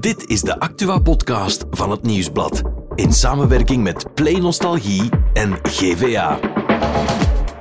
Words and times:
Dit 0.00 0.26
is 0.26 0.40
de 0.40 0.60
Actua-podcast 0.60 1.64
van 1.70 1.90
het 1.90 2.02
Nieuwsblad. 2.02 2.62
In 2.94 3.12
samenwerking 3.12 3.82
met 3.82 4.14
Play 4.14 4.32
Nostalgie 4.34 5.08
en 5.32 5.58
GVA. 5.62 6.38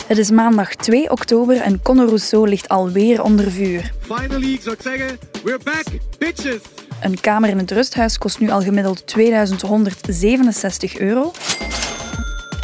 Het 0.08 0.18
is 0.18 0.32
maandag 0.32 0.76
2 0.76 1.12
oktober 1.12 1.62
en 1.62 1.82
Conor 1.82 2.06
Rousseau 2.06 2.50
ligt 2.50 2.70
alweer 2.70 3.22
onder 3.24 3.52
vuur. 3.52 3.92
Finally, 4.00 4.54
ik 4.54 4.62
zou 4.62 4.76
zeggen, 4.80 5.20
we're 5.44 5.60
back, 5.64 5.86
bitches! 6.18 6.62
Een 7.02 7.20
kamer 7.20 7.50
in 7.50 7.58
het 7.58 7.72
rusthuis 7.72 8.18
kost 8.18 8.40
nu 8.40 8.50
al 8.50 8.62
gemiddeld 8.62 9.08
2167 9.08 10.98
euro. 10.98 11.32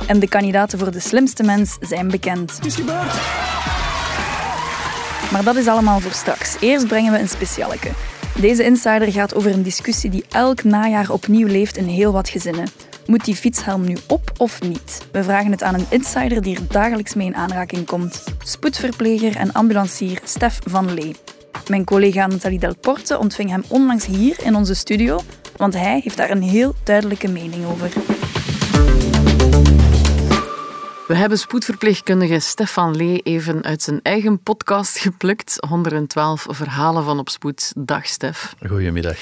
En 0.07 0.19
de 0.19 0.27
kandidaten 0.27 0.79
voor 0.79 0.91
de 0.91 0.99
slimste 0.99 1.43
mens 1.43 1.77
zijn 1.79 2.07
bekend. 2.07 2.55
Het 2.55 2.65
is 2.65 2.75
gebeurd! 2.75 3.13
Maar 5.31 5.43
dat 5.43 5.55
is 5.55 5.67
allemaal 5.67 5.99
voor 5.99 6.11
straks. 6.11 6.55
Eerst 6.59 6.87
brengen 6.87 7.11
we 7.11 7.19
een 7.19 7.29
specialeke. 7.29 7.91
Deze 8.41 8.63
insider 8.63 9.11
gaat 9.11 9.35
over 9.35 9.51
een 9.51 9.63
discussie 9.63 10.09
die 10.09 10.25
elk 10.29 10.63
najaar 10.63 11.09
opnieuw 11.09 11.47
leeft 11.47 11.77
in 11.77 11.85
heel 11.85 12.11
wat 12.11 12.29
gezinnen. 12.29 12.67
Moet 13.05 13.25
die 13.25 13.35
fietshelm 13.35 13.85
nu 13.85 13.97
op 14.07 14.31
of 14.37 14.61
niet? 14.61 15.07
We 15.11 15.23
vragen 15.23 15.51
het 15.51 15.63
aan 15.63 15.73
een 15.73 15.85
insider 15.89 16.41
die 16.41 16.55
er 16.55 16.67
dagelijks 16.67 17.13
mee 17.13 17.27
in 17.27 17.35
aanraking 17.35 17.85
komt. 17.85 18.23
Spoedverpleger 18.43 19.35
en 19.35 19.51
ambulancier 19.51 20.19
Stef 20.23 20.59
van 20.65 20.93
Lee. 20.93 21.15
Mijn 21.67 21.83
collega 21.83 22.27
Nathalie 22.27 22.59
Del 22.59 22.75
Porte 22.75 23.17
ontving 23.17 23.49
hem 23.49 23.63
onlangs 23.67 24.05
hier 24.05 24.35
in 24.43 24.55
onze 24.55 24.73
studio, 24.73 25.19
want 25.57 25.73
hij 25.73 25.99
heeft 26.03 26.17
daar 26.17 26.29
een 26.29 26.43
heel 26.43 26.75
duidelijke 26.83 27.27
mening 27.27 27.65
over. 27.65 27.91
We 31.07 31.15
hebben 31.15 31.37
spoedverpleegkundige 31.37 32.39
Stefan 32.39 32.95
Lee 32.95 33.19
even 33.19 33.63
uit 33.63 33.81
zijn 33.81 33.99
eigen 34.03 34.39
podcast 34.39 34.97
geplukt. 34.97 35.57
112 35.67 36.45
verhalen 36.49 37.03
van 37.03 37.19
op 37.19 37.29
spoed. 37.29 37.73
Dag 37.77 38.07
Stef. 38.07 38.55
Goedemiddag. 38.67 39.17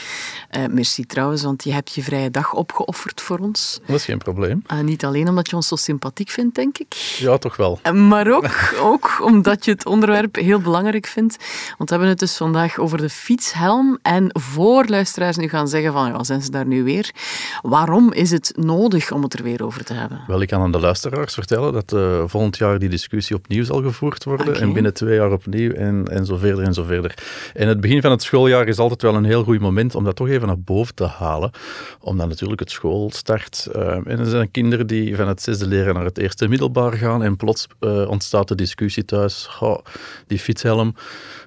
Uh, 0.58 0.66
merci 0.66 1.06
trouwens, 1.06 1.44
want 1.44 1.64
je 1.64 1.74
hebt 1.74 1.94
je 1.94 2.04
vrije 2.04 2.32
dag 2.32 2.54
opgeofferd 2.54 3.22
voor 3.22 3.38
ons. 3.38 3.80
Dat 3.86 3.96
is 3.96 4.06
geen 4.06 4.18
probleem. 4.18 4.64
Uh, 4.74 4.80
niet 4.80 5.06
alleen 5.06 5.28
omdat 5.30 5.50
je 5.50 5.56
ons 5.56 5.68
zo 5.68 5.76
sympathiek 5.76 6.30
vindt, 6.30 6.56
denk 6.56 6.78
ik. 6.78 6.94
Ja, 7.18 7.38
toch 7.38 7.56
wel. 7.56 7.80
Uh, 7.84 7.92
maar 7.92 8.32
ook, 8.32 8.74
ook 8.92 9.20
omdat 9.24 9.66
je 9.66 9.72
het 9.72 9.86
onderwerp 9.86 10.36
heel 10.36 10.60
belangrijk 10.60 11.08
vindt. 11.08 11.38
Want 11.78 11.90
we 11.90 11.96
hebben 11.96 12.10
het 12.10 12.20
dus 12.20 12.38
vandaag 12.38 12.78
over 12.78 12.98
de 12.98 13.10
fietshelm. 13.10 14.00
En 14.02 14.30
voor 14.40 14.86
luisteraars 14.86 15.38
nu 15.38 15.48
gaan 15.48 15.68
zeggen 15.68 15.94
van, 15.94 16.08
ja, 16.08 16.24
zijn 16.24 16.42
ze 16.42 16.52
daar 16.52 16.68
nu 16.68 16.84
weer? 16.84 17.12
Waarom 17.62 18.14
is 18.14 18.32
het 18.32 18.54
nodig 18.56 19.12
om 19.12 19.24
het 19.24 19.34
er 19.34 19.44
weer 19.44 19.66
over 19.66 19.84
te 19.84 19.94
hebben? 19.94 20.22
Wel, 20.28 20.42
ik 20.42 20.48
kan 20.48 20.62
aan 20.62 20.72
de 20.72 20.80
luisteraars 20.80 21.34
vertellen 21.34 21.71
dat 21.72 21.94
uh, 21.94 22.24
volgend 22.26 22.58
jaar 22.58 22.80
die 22.80 22.90
discussie 22.90 23.36
opnieuw 23.36 23.64
zal 23.64 23.82
gevoerd 23.82 24.24
worden. 24.24 24.48
Okay. 24.48 24.62
En 24.62 24.74
binnen 24.74 24.94
twee 24.94 25.16
jaar 25.16 25.32
opnieuw 25.32 25.72
en, 25.72 26.08
en 26.08 26.26
zo 26.26 26.36
verder 26.38 26.64
en 26.64 26.74
zo 26.74 26.84
verder. 26.84 27.14
En 27.54 27.68
het 27.68 27.82
begin 27.82 28.02
van 28.02 28.12
het 28.12 28.22
schooljaar 28.22 28.68
is 28.68 28.78
altijd 28.78 29.02
wel 29.02 29.16
een 29.16 29.26
heel 29.26 29.44
goed 29.44 29.60
moment 29.60 29.96
om 29.96 30.04
dat 30.04 30.16
toch 30.16 30.28
even 30.28 30.48
naar 30.48 30.60
boven 30.60 30.96
te 30.96 31.06
halen. 31.06 31.52
Omdat 32.00 32.28
natuurlijk 32.28 32.60
het 32.60 32.72
school 32.72 33.12
start. 33.14 33.68
Uh, 33.76 33.82
en 33.92 34.20
er 34.20 34.26
zijn 34.26 34.52
kinderen 34.52 34.88
die 34.88 35.16
van 35.16 35.28
het 35.28 35.42
zesde 35.42 35.68
leren 35.68 35.94
naar 35.94 36.06
het 36.06 36.18
eerste 36.18 36.48
middelbaar 36.48 36.94
gaan. 36.94 37.24
En 37.24 37.38
plots 37.38 37.68
uh, 37.80 38.10
ontstaat 38.10 38.48
de 38.48 38.56
discussie 38.56 39.06
thuis. 39.06 39.58
Oh, 39.60 39.78
die 40.28 40.40
fietshelm. 40.40 40.96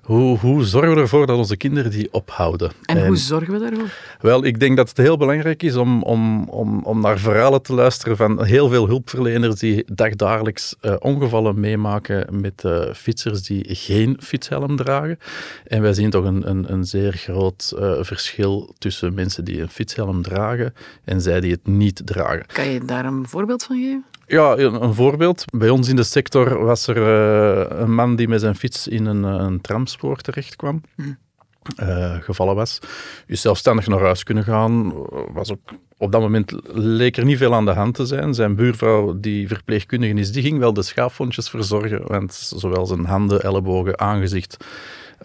Hoe, 0.02 0.38
hoe 0.38 0.64
zorgen 0.64 0.94
we 0.94 1.00
ervoor 1.00 1.26
dat 1.26 1.36
onze 1.36 1.56
kinderen 1.56 1.90
die 1.90 2.08
ophouden? 2.12 2.72
En, 2.84 2.96
en 2.96 3.06
hoe 3.06 3.16
zorgen 3.16 3.52
we 3.52 3.58
daarvoor? 3.58 3.88
Wel, 4.20 4.44
ik 4.44 4.60
denk 4.60 4.76
dat 4.76 4.88
het 4.88 4.96
heel 4.96 5.16
belangrijk 5.16 5.62
is 5.62 5.76
om, 5.76 6.02
om, 6.02 6.48
om, 6.48 6.80
om 6.84 7.00
naar 7.00 7.18
verhalen 7.18 7.62
te 7.62 7.74
luisteren 7.74 8.16
van 8.16 8.44
heel 8.44 8.68
veel 8.68 8.86
hulpverleners 8.86 9.60
die 9.60 9.84
dagdagelijks 10.16 10.76
uh, 10.80 10.94
ongevallen 10.98 11.60
meemaken 11.60 12.40
met 12.40 12.62
uh, 12.66 12.92
fietsers 12.92 13.42
die 13.42 13.64
geen 13.68 14.16
fietshelm 14.20 14.76
dragen. 14.76 15.18
En 15.66 15.82
wij 15.82 15.94
zien 15.94 16.10
toch 16.10 16.24
een, 16.24 16.48
een, 16.50 16.72
een 16.72 16.84
zeer 16.84 17.12
groot 17.12 17.72
uh, 17.78 17.92
verschil 18.00 18.74
tussen 18.78 19.14
mensen 19.14 19.44
die 19.44 19.60
een 19.60 19.68
fietshelm 19.68 20.22
dragen 20.22 20.74
en 21.04 21.20
zij 21.20 21.40
die 21.40 21.52
het 21.52 21.66
niet 21.66 22.02
dragen. 22.04 22.46
Kan 22.46 22.68
je 22.68 22.84
daar 22.84 23.04
een 23.04 23.28
voorbeeld 23.28 23.64
van 23.64 23.76
geven? 23.76 24.04
Ja, 24.26 24.56
een 24.56 24.94
voorbeeld. 24.94 25.44
Bij 25.58 25.68
ons 25.68 25.88
in 25.88 25.96
de 25.96 26.02
sector 26.02 26.64
was 26.64 26.86
er 26.86 26.96
een 27.80 27.94
man 27.94 28.16
die 28.16 28.28
met 28.28 28.40
zijn 28.40 28.54
fiets 28.54 28.88
in 28.88 29.06
een, 29.06 29.22
een 29.22 29.60
tramspoor 29.60 30.16
terecht 30.16 30.56
kwam. 30.56 30.82
Uh, 31.82 32.16
gevallen 32.20 32.54
was. 32.54 32.78
Is 33.26 33.40
zelfstandig 33.40 33.86
naar 33.86 34.00
huis 34.00 34.22
kunnen 34.22 34.44
gaan. 34.44 34.92
Was 35.32 35.52
ook, 35.52 35.70
op 35.98 36.12
dat 36.12 36.20
moment 36.20 36.52
leek 36.72 37.16
er 37.16 37.24
niet 37.24 37.38
veel 37.38 37.54
aan 37.54 37.64
de 37.64 37.70
hand 37.70 37.94
te 37.94 38.06
zijn. 38.06 38.34
Zijn 38.34 38.54
buurvrouw, 38.54 39.20
die 39.20 39.48
verpleegkundige 39.48 40.14
is, 40.14 40.32
die 40.32 40.42
ging 40.42 40.58
wel 40.58 40.72
de 40.72 40.82
schaafwondjes 40.82 41.48
verzorgen. 41.48 42.02
Want 42.06 42.32
zowel 42.34 42.86
zijn 42.86 43.04
handen, 43.04 43.42
ellebogen, 43.42 44.00
aangezicht 44.00 44.56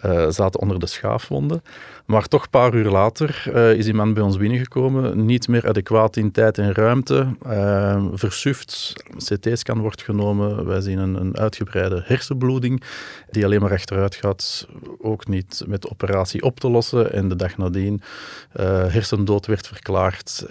uh, 0.04 0.28
zaten 0.28 0.60
onder 0.60 0.78
de 0.78 0.86
schaafwonden. 0.86 1.62
Maar 2.06 2.28
toch 2.28 2.42
een 2.42 2.50
paar 2.50 2.74
uur 2.74 2.90
later 2.90 3.44
uh, 3.54 3.72
is 3.72 3.84
die 3.84 3.94
man 3.94 4.14
bij 4.14 4.22
ons 4.22 4.36
binnengekomen. 4.36 5.24
Niet 5.24 5.48
meer 5.48 5.68
adequaat 5.68 6.16
in 6.16 6.30
tijd 6.30 6.58
en 6.58 6.74
ruimte. 6.74 7.36
Uh, 7.46 8.04
versuft. 8.12 8.92
CT-scan 9.16 9.80
wordt 9.80 10.02
genomen. 10.02 10.66
Wij 10.66 10.80
zien 10.80 10.98
een, 10.98 11.14
een, 11.14 11.38
uitgebreide 11.38 12.02
hersenbloeding 12.04 12.82
die 13.30 13.44
alleen 13.44 13.60
maar 13.60 13.72
achteruit 13.72 14.14
gaat. 14.14 14.66
Ook 14.98 15.28
niet 15.28 15.64
met 15.66 15.90
operatie 15.90 16.42
op 16.42 16.60
te 16.60 16.70
lossen. 16.70 17.12
En 17.12 17.28
de 17.28 17.36
dag 17.36 17.56
nadien 17.56 18.02
hersendood 18.88 19.46
werd 19.46 19.66
verklaard. 19.66 20.44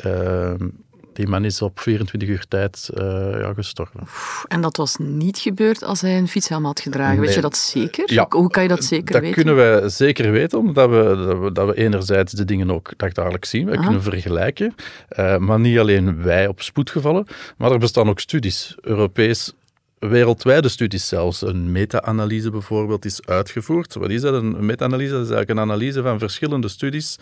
Die 1.19 1.27
man 1.27 1.45
is 1.45 1.61
op 1.61 1.79
24 1.79 2.29
uur 2.29 2.45
tijd 2.47 2.89
uh, 2.93 3.03
ja, 3.39 3.53
gestorven. 3.53 3.99
En 4.47 4.61
dat 4.61 4.77
was 4.77 4.95
niet 4.97 5.37
gebeurd 5.37 5.83
als 5.83 6.01
hij 6.01 6.17
een 6.17 6.27
fietshelm 6.27 6.65
had 6.65 6.79
gedragen. 6.79 7.15
Nee. 7.15 7.25
Weet 7.25 7.35
je 7.35 7.41
dat 7.41 7.57
zeker? 7.57 8.13
Ja, 8.13 8.25
Hoe 8.29 8.49
kan 8.49 8.63
je 8.63 8.69
dat 8.69 8.83
zeker 8.83 9.13
dat 9.13 9.21
weten? 9.21 9.35
Dat 9.35 9.45
kunnen 9.45 9.79
wij 9.79 9.89
zeker 9.89 10.31
weten, 10.31 10.59
omdat 10.59 10.89
we, 10.89 11.25
dat 11.25 11.39
we, 11.39 11.51
dat 11.51 11.67
we 11.67 11.75
enerzijds 11.75 12.33
de 12.33 12.45
dingen 12.45 12.71
ook 12.71 12.91
dagdagelijks 12.97 13.49
zien. 13.49 13.65
We 13.65 13.71
Aha. 13.71 13.83
kunnen 13.83 14.01
vergelijken. 14.01 14.75
Uh, 15.19 15.37
maar 15.37 15.59
niet 15.59 15.79
alleen 15.79 16.23
wij 16.23 16.47
op 16.47 16.61
spoedgevallen, 16.61 17.25
maar 17.57 17.71
er 17.71 17.79
bestaan 17.79 18.09
ook 18.09 18.19
studies, 18.19 18.75
Europees 18.81 19.53
wereldwijde 19.99 20.69
studies 20.69 21.07
zelfs. 21.07 21.41
Een 21.41 21.71
meta-analyse 21.71 22.49
bijvoorbeeld 22.49 23.05
is 23.05 23.25
uitgevoerd. 23.25 23.93
Wat 23.93 24.09
is 24.09 24.21
dat? 24.21 24.33
Een 24.33 24.65
meta-analyse 24.65 25.11
dat 25.11 25.25
is 25.25 25.29
eigenlijk 25.29 25.59
een 25.59 25.69
analyse 25.71 26.01
van 26.01 26.19
verschillende 26.19 26.67
studies 26.67 27.17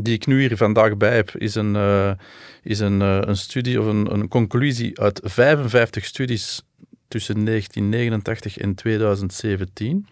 die 0.00 0.14
ik 0.14 0.26
nu 0.26 0.40
hier 0.40 0.56
vandaag 0.56 0.96
bij 0.96 1.14
heb, 1.14 1.30
is 1.36 1.54
een, 1.54 1.74
uh, 1.74 2.10
is 2.62 2.78
een, 2.78 3.00
uh, 3.00 3.18
een 3.20 3.36
studie 3.36 3.80
of 3.80 3.86
een, 3.86 4.12
een 4.12 4.28
conclusie 4.28 5.00
uit 5.00 5.20
55 5.22 6.04
studies 6.04 6.62
tussen 7.08 7.44
1989 7.44 8.58
en 8.58 8.74
2017. 8.74 10.06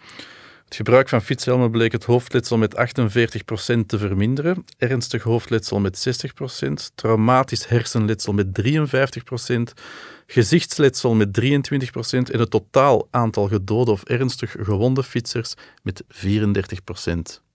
Het 0.64 0.80
gebruik 0.80 1.08
van 1.08 1.22
fietshelmen 1.22 1.70
bleek 1.70 1.92
het 1.92 2.04
hoofdletsel 2.04 2.58
met 2.58 2.76
48% 2.76 3.86
te 3.86 3.98
verminderen, 3.98 4.64
ernstig 4.78 5.22
hoofdletsel 5.22 5.80
met 5.80 6.22
60%, 6.60 6.72
traumatisch 6.94 7.68
hersenletsel 7.68 8.32
met 8.32 8.46
53%, 8.62 9.72
gezichtsletsel 10.26 11.14
met 11.14 11.40
23% 11.40 11.46
en 12.10 12.38
het 12.38 12.50
totaal 12.50 13.08
aantal 13.10 13.48
gedode 13.48 13.90
of 13.90 14.02
ernstig 14.02 14.56
gewonde 14.58 15.02
fietsers 15.02 15.54
met 15.82 16.02
34%. 16.08 17.51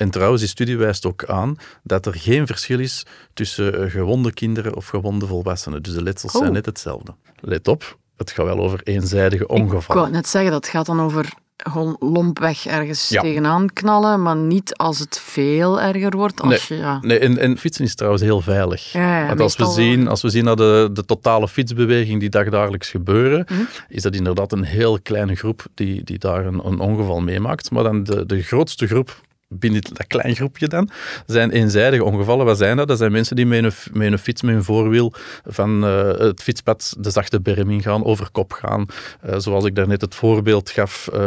En 0.00 0.10
trouwens, 0.10 0.40
die 0.40 0.50
studie 0.50 0.76
wijst 0.76 1.06
ook 1.06 1.24
aan 1.24 1.56
dat 1.82 2.06
er 2.06 2.14
geen 2.14 2.46
verschil 2.46 2.78
is 2.78 3.06
tussen 3.34 3.90
gewonde 3.90 4.32
kinderen 4.32 4.76
of 4.76 4.86
gewonde 4.86 5.26
volwassenen. 5.26 5.82
Dus 5.82 5.94
de 5.94 6.02
letsels 6.02 6.32
oh. 6.32 6.40
zijn 6.40 6.52
net 6.52 6.66
hetzelfde. 6.66 7.14
Let 7.40 7.68
op, 7.68 7.98
het 8.16 8.30
gaat 8.30 8.46
wel 8.46 8.58
over 8.58 8.80
eenzijdige 8.84 9.46
ongevallen. 9.46 10.02
Ik 10.02 10.08
wou 10.08 10.10
net 10.10 10.28
zeggen, 10.28 10.50
dat 10.50 10.66
gaat 10.66 10.86
dan 10.86 11.00
over 11.00 11.32
gewoon 11.56 11.96
lompweg 11.98 12.66
ergens 12.66 13.08
ja. 13.08 13.20
tegenaan 13.20 13.72
knallen, 13.72 14.22
maar 14.22 14.36
niet 14.36 14.76
als 14.76 14.98
het 14.98 15.18
veel 15.18 15.80
erger 15.80 16.16
wordt. 16.16 16.40
Als 16.40 16.68
nee, 16.68 16.78
je, 16.78 16.84
ja. 16.84 16.98
nee 17.00 17.18
en, 17.18 17.38
en, 17.38 17.58
fietsen 17.58 17.84
is 17.84 17.94
trouwens 17.94 18.22
heel 18.22 18.40
veilig. 18.40 18.92
Ja, 18.92 19.26
Want 19.26 19.40
als 19.40 19.56
we, 19.56 19.66
zien, 19.66 20.08
als 20.08 20.22
we 20.22 20.30
zien 20.30 20.44
naar 20.44 20.56
de, 20.56 20.90
de 20.92 21.04
totale 21.04 21.48
fietsbeweging 21.48 22.20
die 22.20 22.28
dagdagelijks 22.28 22.90
gebeuren, 22.90 23.46
Mhm. 23.50 23.60
is 23.88 24.02
dat 24.02 24.14
inderdaad 24.14 24.52
een 24.52 24.64
heel 24.64 25.00
kleine 25.00 25.34
groep 25.34 25.66
die, 25.74 26.04
die 26.04 26.18
daar 26.18 26.46
een, 26.46 26.66
een 26.66 26.78
ongeval 26.78 27.20
meemaakt. 27.20 27.70
Maar 27.70 27.82
dan 27.82 28.04
de, 28.04 28.26
de 28.26 28.42
grootste 28.42 28.86
groep 28.86 29.20
binnen 29.54 29.82
dat 29.82 30.06
klein 30.06 30.34
groepje 30.34 30.68
dan, 30.68 30.90
zijn 31.26 31.50
eenzijdige 31.50 32.04
ongevallen. 32.04 32.46
Wat 32.46 32.58
zijn 32.58 32.76
dat? 32.76 32.88
Dat 32.88 32.98
zijn 32.98 33.12
mensen 33.12 33.36
die 33.36 33.46
met 33.46 33.64
een, 33.64 33.72
met 33.92 34.12
een 34.12 34.18
fiets, 34.18 34.42
met 34.42 34.54
een 34.54 34.64
voorwiel 34.64 35.12
van 35.46 35.84
uh, 35.84 36.18
het 36.18 36.42
fietspad 36.42 36.94
de 36.98 37.10
zachte 37.10 37.40
berm 37.40 37.70
ingaan, 37.70 38.04
over 38.04 38.30
kop 38.30 38.52
gaan. 38.52 38.86
Uh, 39.26 39.34
zoals 39.38 39.64
ik 39.64 39.74
daarnet 39.74 40.00
het 40.00 40.14
voorbeeld 40.14 40.70
gaf, 40.70 41.08
uh, 41.14 41.18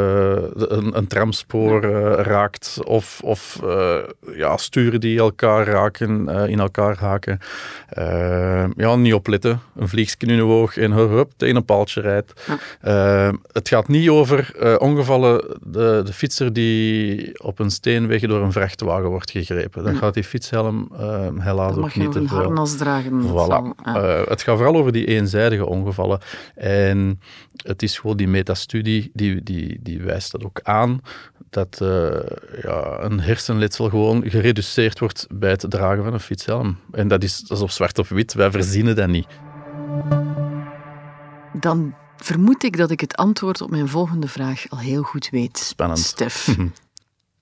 een, 0.55 0.97
een, 0.97 1.07
tramspoor 1.07 1.81
raakt 2.21 2.79
of, 2.83 3.21
of 3.23 3.59
ja, 4.35 4.57
sturen 4.57 4.99
die 4.99 5.19
elkaar 5.19 5.67
raken, 5.67 6.29
in 6.49 6.59
elkaar 6.59 6.97
haken. 6.97 7.39
ja, 8.75 8.95
niet 8.95 9.13
opletten. 9.13 9.61
Een 9.75 9.87
vliegje 9.87 10.27
in 10.27 10.41
oog 10.41 10.77
en 10.77 10.91
hup, 10.91 11.31
tegen 11.37 11.55
een 11.55 11.65
paaltje 11.65 12.01
rijdt. 12.01 12.33
Het 13.51 13.69
gaat 13.69 13.87
niet 13.87 14.09
over 14.09 14.51
ongevallen, 14.79 15.57
de, 15.61 16.01
de 16.05 16.13
fietser 16.13 16.53
die 16.53 17.39
op 17.43 17.59
een 17.59 17.71
steen 17.71 18.07
door 18.21 18.41
een 18.41 18.51
vrachtwagen 18.51 19.09
wordt 19.09 19.31
gegrepen. 19.31 19.83
Dan 19.83 19.95
gaat 19.95 20.13
die 20.13 20.23
fietshelm 20.23 20.89
uh, 20.99 21.27
helaas 21.37 21.75
ook 21.75 21.95
niet 21.95 22.11
te 22.11 22.27
veel. 22.27 22.37
een 22.37 22.43
harnas 22.43 22.75
dragen. 22.75 23.21
Voilà. 23.21 23.87
Uh, 23.87 24.25
het 24.25 24.41
gaat 24.41 24.57
vooral 24.57 24.75
over 24.75 24.91
die 24.91 25.05
eenzijdige 25.05 25.65
ongevallen. 25.65 26.19
En 26.55 27.19
het 27.55 27.83
is 27.83 27.99
gewoon 27.99 28.17
die 28.17 28.27
metastudie, 28.27 29.11
die, 29.13 29.43
die, 29.43 29.79
die 29.81 30.01
wijst 30.01 30.31
dat 30.31 30.43
ook 30.43 30.59
aan, 30.63 31.01
dat 31.49 31.79
uh, 31.81 31.89
ja, 32.61 32.99
een 32.99 33.19
hersenletsel 33.19 33.89
gewoon 33.89 34.29
gereduceerd 34.29 34.99
wordt 34.99 35.27
bij 35.29 35.51
het 35.51 35.65
dragen 35.69 36.03
van 36.03 36.13
een 36.13 36.19
fietshelm. 36.19 36.77
En 36.91 37.07
dat 37.07 37.23
is, 37.23 37.39
dat 37.39 37.57
is 37.57 37.63
op 37.63 37.71
zwart 37.71 37.99
op 37.99 38.07
wit, 38.07 38.33
wij 38.33 38.51
verzinnen 38.51 38.95
dat 38.95 39.07
niet. 39.07 39.27
Dan 41.53 41.95
vermoed 42.17 42.63
ik 42.63 42.77
dat 42.77 42.91
ik 42.91 42.99
het 42.99 43.15
antwoord 43.15 43.61
op 43.61 43.69
mijn 43.69 43.87
volgende 43.87 44.27
vraag 44.27 44.69
al 44.69 44.79
heel 44.79 45.01
goed 45.01 45.29
weet. 45.29 45.57
Spannend. 45.57 45.99
Stef, 45.99 46.57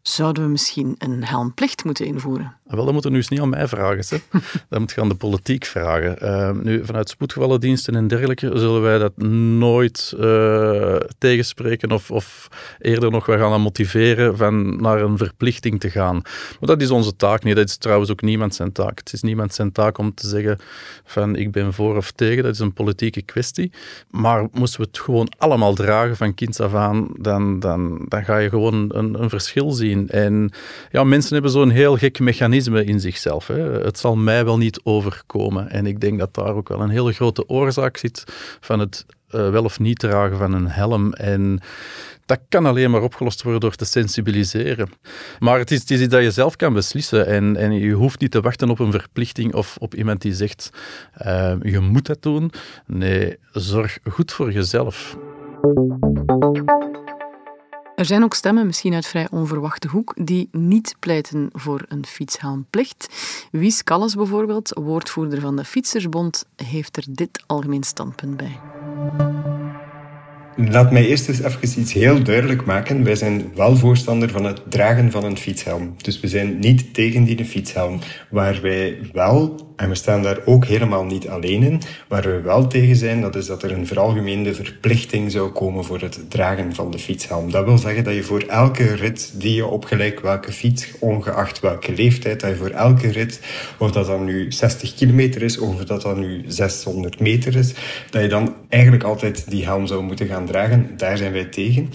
zouden 0.02 0.44
we 0.44 0.50
misschien 0.50 0.96
een 0.98 1.24
helmplicht 1.24 1.84
moeten 1.84 2.06
invoeren? 2.06 2.58
Wel, 2.76 2.84
dat 2.84 2.94
moeten 2.94 3.12
we 3.12 3.18
nu 3.18 3.22
eens 3.22 3.32
niet 3.32 3.42
aan 3.42 3.50
mij 3.50 3.68
vragen. 3.68 4.04
Hè. 4.10 4.40
dat 4.70 4.80
moet 4.80 4.92
je 4.92 5.02
aan 5.02 5.10
de 5.10 5.16
politiek 5.16 5.66
vragen. 5.66 6.18
Uh, 6.22 6.64
nu, 6.64 6.86
vanuit 6.86 7.10
spoedgevallendiensten 7.10 7.96
en 7.96 8.08
dergelijke 8.08 8.52
zullen 8.54 8.82
wij 8.82 8.98
dat 8.98 9.18
nooit 9.18 10.14
uh, 10.20 10.96
tegenspreken 11.18 11.92
of, 11.92 12.12
of, 12.12 12.48
eerder 12.80 13.12
nog 13.12 13.26
wel 13.26 13.38
gaan 13.38 13.62
motiveren 13.62 14.38
van 14.38 14.82
naar 14.82 15.02
een 15.02 15.18
verplichting 15.18 15.80
te 15.80 15.90
gaan. 15.90 16.16
Maar 16.60 16.70
dat 16.70 16.82
is 16.82 16.90
onze 16.90 17.16
taak 17.16 17.44
niet. 17.44 17.56
Dat 17.56 17.68
is 17.68 17.78
trouwens 17.78 18.12
ook 18.12 18.22
niemand 18.22 18.56
zijn 18.56 18.72
taak. 18.72 18.98
Het 18.98 19.14
is 19.14 19.22
niemand 19.22 19.54
zijn 19.54 19.72
taak 19.72 19.98
om 19.98 20.14
te 20.14 20.28
zeggen 20.28 20.60
van 21.06 21.36
ik 21.36 21.52
ben 21.52 21.74
voor 21.74 21.98
of 21.98 22.12
tegen. 22.12 22.44
Dat 22.44 22.54
is 22.54 22.60
een 22.60 22.74
politieke 22.74 23.22
kwestie. 23.22 23.72
Maar 24.10 24.48
moesten 24.52 24.80
we 24.82 24.88
het 24.88 25.00
gewoon 25.00 25.32
allemaal 25.38 25.74
dragen 25.74 26.18
van 26.18 26.34
kinds 26.34 26.60
af 26.60 26.74
aan, 26.74 27.08
dan, 27.18 27.60
dan, 27.60 28.06
dan 28.08 28.24
ga 28.24 28.38
je 28.38 28.50
gewoon 28.50 28.90
een, 28.94 29.22
een 29.22 29.30
verschil 29.30 29.72
zien. 29.72 30.10
En 30.10 30.52
ja, 30.92 31.04
mensen 31.04 31.34
hebben 31.34 31.52
zo'n 31.52 31.70
heel 31.70 31.98
gek 31.98 32.20
mechanisme 32.20 32.60
in 32.68 33.00
zichzelf. 33.00 33.48
Hè. 33.48 33.60
Het 33.84 34.00
zal 34.00 34.16
mij 34.16 34.46
wel 34.46 34.58
niet 34.58 34.80
overkomen. 34.84 35.70
En 35.70 35.86
ik 35.86 36.00
denk 36.00 36.20
dat 36.20 36.34
daar 36.34 36.56
ook 36.56 36.70
wel 36.70 36.82
een 36.82 36.90
hele 36.90 37.14
grote 37.14 37.50
oorzaak 37.50 37.98
zit 37.98 38.24
van 38.60 38.80
het 38.80 39.06
uh, 39.36 39.50
wel 39.50 39.64
of 39.64 39.80
niet 39.80 40.00
dragen 40.00 40.38
van 40.38 40.54
een 40.54 40.68
helm. 40.68 41.14
En 41.14 41.60
dat 42.26 42.40
kan 42.50 42.66
alleen 42.66 42.92
maar 42.92 43.02
opgelost 43.02 43.44
worden 43.44 43.62
door 43.62 43.76
te 43.76 43.86
sensibiliseren. 43.86 44.90
Maar 45.40 45.60
het 45.60 45.72
is, 45.72 45.80
het 45.80 45.92
is 45.92 46.00
iets 46.02 46.14
dat 46.14 46.24
je 46.24 46.32
zelf 46.32 46.56
kan 46.56 46.74
beslissen. 46.74 47.28
En, 47.28 47.56
en 47.56 47.72
je 47.72 47.92
hoeft 47.92 48.20
niet 48.20 48.32
te 48.32 48.42
wachten 48.42 48.70
op 48.70 48.80
een 48.80 48.92
verplichting 48.92 49.54
of 49.54 49.78
op 49.80 49.96
iemand 49.96 50.22
die 50.22 50.34
zegt: 50.34 50.70
uh, 51.26 51.54
je 51.62 51.80
moet 51.80 52.06
dat 52.06 52.22
doen. 52.22 52.52
Nee, 52.86 53.38
zorg 53.52 54.00
goed 54.04 54.32
voor 54.32 54.52
jezelf. 54.52 55.18
Er 58.02 58.08
zijn 58.08 58.24
ook 58.24 58.34
stemmen, 58.34 58.66
misschien 58.66 58.94
uit 58.94 59.08
vrij 59.08 59.28
onverwachte 59.32 59.88
hoek, 59.88 60.14
die 60.16 60.50
niet 60.52 60.96
pleiten 61.00 61.50
voor 61.54 61.86
een 61.88 62.06
fietshelmplicht. 62.06 63.08
Wies 63.52 63.84
Kalles 63.84 64.16
bijvoorbeeld, 64.16 64.78
woordvoerder 64.80 65.40
van 65.40 65.56
de 65.56 65.64
Fietsersbond, 65.64 66.46
heeft 66.56 66.98
er 66.98 67.04
dit 67.10 67.44
algemeen 67.48 67.84
standpunt 67.84 68.38
bij. 68.38 68.60
Laat 70.56 70.92
mij 70.92 71.08
eerst 71.08 71.28
eens 71.28 71.42
even 71.42 71.80
iets 71.82 71.94
heel 71.94 72.24
duidelijk 72.24 72.66
maken. 72.66 73.04
Wij 73.04 73.16
zijn 73.16 73.52
wel 73.56 73.76
voorstander 73.76 74.30
van 74.30 74.44
het 74.44 74.62
dragen 74.72 75.12
van 75.12 75.24
een 75.24 75.38
fietshelm. 75.38 75.94
Dus 75.98 76.20
we 76.20 76.28
zijn 76.28 76.60
niet 76.60 76.94
tegen 76.94 77.24
die 77.24 77.46
fietshelm. 77.46 78.00
Waar 78.30 78.62
wij 78.62 79.10
wel 79.14 79.71
en 79.82 79.90
we 79.90 79.96
staan 79.96 80.24
daar 80.24 80.38
ook 80.46 80.66
helemaal 80.66 81.04
niet 81.04 81.28
alleen 81.28 81.64
in. 81.64 81.82
Waar 82.08 82.22
we 82.22 82.42
wel 82.42 82.68
tegen 82.68 82.96
zijn, 82.96 83.22
dat 83.22 83.36
is 83.36 83.46
dat 83.46 83.64
er 83.64 83.72
een 83.72 83.88
veralgemeende 83.88 84.54
verplichting 84.54 85.32
zou 85.32 85.52
komen 85.52 85.84
voor 85.84 86.00
het 86.00 86.30
dragen 86.30 86.76
van 86.76 86.92
de 86.92 87.00
fietshelm. 87.00 87.52
Dat 87.52 87.66
wil 87.66 87.78
zeggen 87.78 88.04
dat 88.04 88.14
je 88.14 88.24
voor 88.24 88.42
elke 88.42 88.96
rit 88.96 89.32
die 89.34 89.56
je 89.56 89.66
op 89.66 89.86
gelijk 89.86 90.20
welke 90.20 90.52
fiets, 90.52 90.88
ongeacht 91.00 91.60
welke 91.60 91.94
leeftijd, 91.94 92.40
dat 92.40 92.50
je 92.50 92.56
voor 92.56 92.70
elke 92.70 93.12
rit, 93.12 93.40
of 93.78 93.92
dat 93.92 94.06
dan 94.06 94.24
nu 94.24 94.52
60 94.52 94.96
kilometer 94.96 95.42
is, 95.42 95.58
of 95.58 95.86
dat 95.86 96.02
dan 96.02 96.20
nu 96.20 96.44
600 96.48 97.20
meter 97.20 97.56
is, 97.56 97.74
dat 98.10 98.22
je 98.22 98.28
dan 98.28 98.56
eigenlijk 98.70 99.04
altijd 99.04 99.50
die 99.50 99.66
helm 99.66 99.88
zou 99.88 100.04
moeten 100.04 100.28
gaan 100.28 100.46
dragen. 100.46 100.90
Daar 100.98 101.18
zijn 101.18 101.32
wij 101.32 101.46
tegen. 101.46 101.90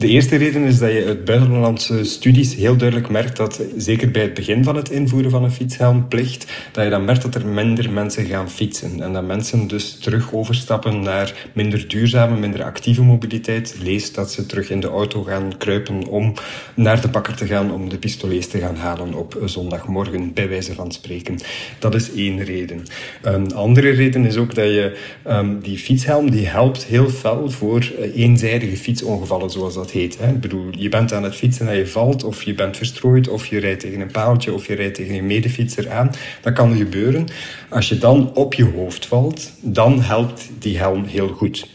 De 0.00 0.08
eerste 0.08 0.36
reden 0.36 0.62
is 0.62 0.78
dat 0.78 0.92
je 0.92 1.04
uit 1.04 1.24
buitenlandse 1.24 2.04
studies 2.04 2.54
heel 2.54 2.76
duidelijk 2.76 3.10
merkt 3.10 3.36
dat, 3.36 3.60
zeker 3.76 4.10
bij 4.10 4.22
het 4.22 4.34
begin 4.34 4.64
van 4.64 4.76
het 4.76 4.90
invoeren 4.90 5.30
van 5.30 5.44
een 5.44 5.52
fietshelmplicht, 5.52 6.52
dat 6.72 6.84
je 6.84 6.90
dan 6.90 7.04
merkt 7.04 7.22
dat 7.22 7.34
er 7.34 7.46
minder 7.46 7.90
mensen 7.90 8.24
gaan 8.24 8.50
fietsen. 8.50 9.02
En 9.02 9.12
dat 9.12 9.26
mensen 9.26 9.68
dus 9.68 9.98
terug 9.98 10.32
overstappen 10.32 11.00
naar 11.00 11.48
minder 11.54 11.88
duurzame, 11.88 12.38
minder 12.38 12.62
actieve 12.62 13.02
mobiliteit. 13.02 13.76
Lees 13.82 14.12
dat 14.12 14.32
ze 14.32 14.46
terug 14.46 14.70
in 14.70 14.80
de 14.80 14.88
auto 14.88 15.22
gaan 15.22 15.56
kruipen 15.58 16.06
om 16.06 16.34
naar 16.74 17.00
de 17.00 17.08
bakker 17.08 17.34
te 17.36 17.46
gaan 17.46 17.72
om 17.72 17.88
de 17.88 17.98
pistolets 17.98 18.46
te 18.46 18.58
gaan 18.58 18.76
halen 18.76 19.14
op 19.14 19.38
zondagmorgen, 19.44 20.32
bij 20.32 20.48
wijze 20.48 20.74
van 20.74 20.92
spreken. 20.92 21.38
Dat 21.78 21.94
is 21.94 22.12
één 22.12 22.44
reden. 22.44 22.82
Een 23.22 23.54
andere 23.54 23.90
reden 23.90 24.24
is 24.24 24.36
ook 24.36 24.54
dat 24.54 24.64
je 24.64 24.96
um, 25.28 25.60
die 25.60 25.78
fietshelm, 25.78 26.30
die 26.30 26.46
helpt 26.46 26.84
heel 26.84 27.08
fel 27.08 27.50
voor 27.50 27.92
eenzijdige 28.14 28.76
fietsongevallen, 28.76 29.50
zoals 29.50 29.74
dat 29.74 29.88
Hè. 29.92 30.28
Ik 30.28 30.40
bedoel, 30.40 30.66
je 30.70 30.88
bent 30.88 31.12
aan 31.12 31.22
het 31.22 31.34
fietsen 31.34 31.68
en 31.68 31.76
je 31.76 31.86
valt, 31.86 32.24
of 32.24 32.42
je 32.42 32.54
bent 32.54 32.76
verstrooid, 32.76 33.28
of 33.28 33.46
je 33.46 33.58
rijdt 33.58 33.80
tegen 33.80 34.00
een 34.00 34.10
paaltje, 34.10 34.52
of 34.52 34.66
je 34.66 34.74
rijdt 34.74 34.94
tegen 34.94 35.14
een 35.14 35.26
medefietser 35.26 35.90
aan. 35.90 36.10
Dat 36.40 36.52
kan 36.52 36.76
gebeuren. 36.76 37.26
Als 37.68 37.88
je 37.88 37.98
dan 37.98 38.30
op 38.34 38.54
je 38.54 38.64
hoofd 38.64 39.06
valt, 39.06 39.52
dan 39.60 40.02
helpt 40.02 40.50
die 40.58 40.78
helm 40.78 41.04
heel 41.04 41.28
goed. 41.28 41.68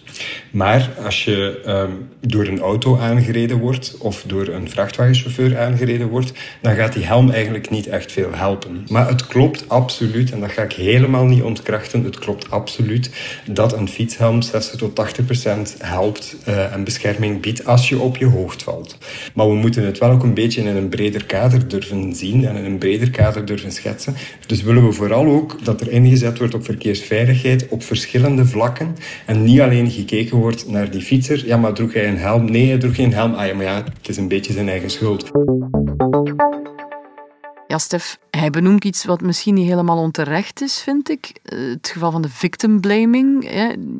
Maar 0.52 0.90
als 1.04 1.24
je 1.24 1.62
um, 1.68 2.10
door 2.22 2.46
een 2.46 2.60
auto 2.60 2.98
aangereden 2.98 3.58
wordt 3.58 3.96
of 4.00 4.24
door 4.28 4.48
een 4.48 4.70
vrachtwagenchauffeur 4.70 5.60
aangereden 5.60 6.08
wordt, 6.08 6.32
dan 6.62 6.76
gaat 6.76 6.94
die 6.94 7.06
helm 7.06 7.30
eigenlijk 7.30 7.70
niet 7.70 7.88
echt 7.88 8.12
veel 8.12 8.30
helpen. 8.34 8.86
Maar 8.90 9.08
het 9.08 9.28
klopt 9.28 9.70
absoluut, 9.70 10.32
en 10.32 10.40
dat 10.40 10.52
ga 10.52 10.62
ik 10.62 10.74
helemaal 10.74 11.26
niet 11.26 11.44
ontkrachten, 11.44 12.04
het 12.04 12.20
klopt 12.20 12.52
absoluut 12.52 13.10
dat 13.52 13.74
een 13.74 13.90
fietshelm 13.90 14.42
60 14.42 14.80
tot 14.80 14.96
80 14.96 15.26
procent 15.26 15.76
helpt 15.80 16.36
uh, 16.48 16.74
en 16.74 16.84
bescherming 16.84 17.42
biedt 17.42 17.66
als 17.66 17.90
je 17.90 18.00
op 18.00 18.18
je 18.18 18.26
hoofd 18.26 18.64
valt. 18.64 18.98
Maar 19.34 19.48
we 19.48 19.56
moeten 19.56 19.86
het 19.86 19.98
wel 19.98 20.12
ook 20.12 20.24
een 20.24 20.34
beetje 20.34 20.62
in 20.62 20.76
een 20.76 20.90
breder 20.90 21.26
kader 21.26 21.68
durven 21.68 22.16
zien 22.16 22.46
en 22.46 22.56
in 22.56 22.66
een 22.66 22.78
breder 22.78 23.12
kader 23.12 23.46
durven 23.46 23.72
schetsen. 23.72 24.16
Dus 24.48 24.62
willen 24.62 24.86
we 24.86 24.92
vooral 24.92 25.26
ook 25.26 25.66
dat 25.66 25.82
er 25.82 25.92
ingezet 25.92 26.38
wordt 26.38 26.54
op 26.54 26.66
verkeersveiligheid 26.66 27.68
op 27.68 27.84
verschillende 27.84 28.46
vlakken 28.46 28.96
en 29.26 29.44
niet 29.44 29.62
alleen 29.62 29.88
gekeken 30.08 30.38
wordt 30.38 30.68
naar 30.68 30.92
die 30.92 31.02
fietser. 31.02 31.46
Ja, 31.46 31.58
maar 31.58 31.74
droeg 31.74 31.94
hij 31.94 32.08
een 32.08 32.18
helm? 32.18 32.46
Nee, 32.52 32.68
hij 32.68 32.78
droeg 32.78 32.96
geen 32.96 33.14
helm. 33.14 33.34
Ah 33.34 33.48
ja, 33.48 33.54
maar 33.54 33.66
ja, 33.66 33.84
het 33.84 34.10
is 34.10 34.18
een 34.18 34.28
beetje 34.28 34.54
zijn 34.54 34.70
eigen 34.70 34.90
schuld. 34.90 35.32
Ja, 37.68 37.78
Stef, 37.78 38.18
hij 38.30 38.50
benoemt 38.50 38.84
iets 38.86 39.06
wat 39.06 39.22
misschien 39.22 39.54
niet 39.54 39.68
helemaal 39.68 39.98
onterecht 39.98 40.62
is, 40.62 40.82
vind 40.82 41.10
ik. 41.10 41.32
Eh, 41.44 41.60
het 41.60 41.90
geval 41.94 42.12
van 42.12 42.22
de 42.22 42.30
victim 42.30 42.80
blaming. 42.80 43.44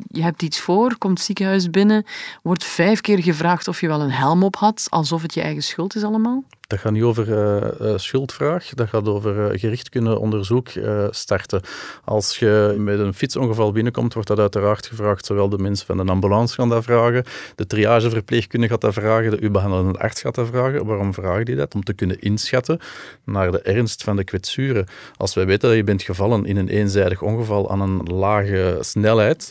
Je 0.08 0.22
hebt 0.22 0.42
iets 0.42 0.60
voor, 0.60 0.98
komt 0.98 1.16
het 1.16 1.26
ziekenhuis 1.26 1.70
binnen, 1.70 2.04
wordt 2.42 2.64
vijf 2.64 3.00
keer 3.00 3.22
gevraagd 3.22 3.68
of 3.68 3.80
je 3.80 3.88
wel 3.88 4.00
een 4.00 4.10
helm 4.10 4.42
op 4.42 4.56
had, 4.56 4.86
alsof 4.90 5.22
het 5.22 5.34
je 5.34 5.40
eigen 5.40 5.62
schuld 5.62 5.94
is 5.94 6.04
allemaal. 6.04 6.44
Dat 6.66 6.78
gaat 6.78 6.92
niet 6.92 7.02
over 7.02 7.28
uh, 7.28 7.98
schuldvraag, 7.98 8.68
dat 8.74 8.88
gaat 8.88 9.08
over 9.08 9.52
uh, 9.52 9.60
gericht 9.60 9.88
kunnen 9.88 10.20
onderzoek 10.20 10.68
starten. 11.10 11.60
Als 12.04 12.38
je 12.38 12.74
met 12.78 12.98
een 12.98 13.14
fietsongeval 13.14 13.72
binnenkomt, 13.72 14.14
wordt 14.14 14.28
dat 14.28 14.38
uiteraard 14.38 14.86
gevraagd. 14.86 15.26
Zowel 15.26 15.48
de 15.48 15.58
mensen 15.58 15.86
van 15.86 15.96
de 15.96 16.12
ambulance 16.12 16.54
gaan 16.54 16.68
dat 16.68 16.84
vragen, 16.84 17.24
de 17.54 17.66
triageverpleegkundige 17.66 18.72
gaat 18.72 18.80
dat 18.80 18.94
vragen, 18.94 19.30
de 19.30 19.40
u-behandelende 19.40 19.98
arts 19.98 20.20
gaat 20.20 20.34
dat 20.34 20.46
vragen. 20.46 20.86
Waarom 20.86 21.14
vragen 21.14 21.44
die 21.44 21.56
dat? 21.56 21.74
Om 21.74 21.82
te 21.82 21.94
kunnen 21.94 22.20
inschatten 22.20 22.78
naar 23.24 23.50
de 23.50 23.60
ernst 23.60 24.02
van 24.02 24.16
de 24.16 24.24
kwetsuren. 24.24 24.86
Als 25.16 25.34
wij 25.34 25.46
weten 25.46 25.68
dat 25.68 25.78
je 25.78 25.84
bent 25.84 26.02
gevallen 26.02 26.44
in 26.44 26.56
een 26.56 26.68
eenzijdig 26.68 27.22
ongeval 27.22 27.70
aan 27.70 27.80
een 27.80 28.02
lage 28.02 28.78
snelheid, 28.80 29.50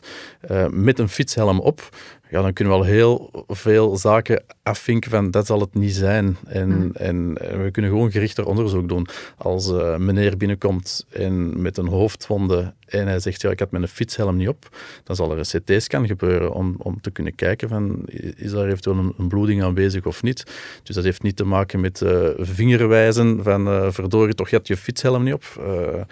met 0.69 0.99
een 0.99 1.09
fietshelm 1.09 1.59
op, 1.59 1.89
ja, 2.35 2.41
dan 2.41 2.53
kunnen 2.53 2.73
we 2.73 2.79
al 2.79 2.85
heel 2.85 3.45
veel 3.47 3.97
zaken 3.97 4.43
afvinken 4.63 5.11
van 5.11 5.31
dat 5.31 5.45
zal 5.45 5.59
het 5.59 5.73
niet 5.73 5.95
zijn. 5.95 6.37
En, 6.47 6.71
hmm. 6.71 6.91
en, 6.93 7.33
we 7.33 7.69
kunnen 7.71 7.91
gewoon 7.91 8.11
gerichter 8.11 8.45
onderzoek 8.45 8.89
doen. 8.89 9.07
Als 9.37 9.69
uh, 9.69 9.97
meneer 9.97 10.37
binnenkomt 10.37 11.05
en 11.09 11.61
met 11.61 11.77
een 11.77 11.87
hoofdwonde 11.87 12.73
en 12.85 13.07
hij 13.07 13.19
zegt, 13.19 13.41
ja, 13.41 13.49
ik 13.49 13.59
had 13.59 13.71
mijn 13.71 13.87
fietshelm 13.87 14.35
niet 14.35 14.47
op, 14.47 14.77
dan 15.03 15.15
zal 15.15 15.31
er 15.31 15.37
een 15.37 15.61
CT-scan 15.61 16.07
gebeuren 16.07 16.53
om, 16.53 16.75
om 16.77 17.01
te 17.01 17.11
kunnen 17.11 17.35
kijken 17.35 17.69
van, 17.69 18.05
is 18.35 18.51
daar 18.51 18.67
eventueel 18.67 18.97
een, 18.97 19.13
een, 19.17 19.27
bloeding 19.27 19.63
aanwezig 19.63 20.05
of 20.05 20.23
niet. 20.23 20.43
Dus 20.83 20.95
dat 20.95 21.03
heeft 21.03 21.23
niet 21.23 21.35
te 21.35 21.45
maken 21.45 21.79
met 21.79 22.01
uh, 22.01 22.27
vingerwijzen 22.37 23.43
van, 23.43 23.67
uh, 23.67 23.87
verdorie, 23.89 24.35
toch, 24.35 24.49
je 24.49 24.55
had 24.55 24.67
je 24.67 24.77
fietshelm 24.77 25.23
niet 25.23 25.33
op. 25.33 25.43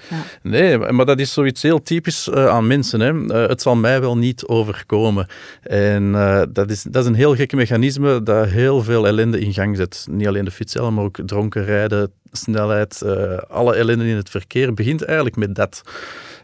Ja. 0.10 0.24
Nee, 0.42 0.78
maar 0.78 1.06
dat 1.06 1.20
is 1.20 1.34
zoiets 1.34 1.62
heel 1.62 1.84
typisch 1.84 2.32
aan 2.32 2.68
mensen. 2.68 3.00
Hè. 3.00 3.38
het 3.48 3.62
zal 3.62 3.76
mij 3.76 4.02
wel 4.02 4.18
niet 4.18 4.46
overkomen. 4.46 5.28
En 5.62 6.12
dat, 6.52 6.70
is, 6.70 6.84
dat 6.84 7.04
is 7.04 7.10
een 7.10 7.16
heel 7.16 7.36
gek 7.36 7.54
mechanisme 7.54 8.24
dat 8.24 8.48
heel 8.48 8.84
veel 8.84 9.08
ellende 9.08 9.40
in 9.40 9.54
gang 9.54 9.78
zet. 9.78 10.08
Niet 10.10 10.28
alleen 10.28 10.46
de 10.46 10.52
fietshelm, 10.52 10.94
maar 10.94 11.04
ook 11.04 11.20
dronken 11.26 11.66
rijden, 11.66 12.12
snelheid, 12.32 13.04
alle 13.48 13.76
ellende 13.76 14.08
in 14.08 14.16
het 14.16 14.30
verkeer 14.30 14.74
begint 14.74 15.04
eigenlijk 15.04 15.36
met 15.36 15.56
dat. 15.56 15.84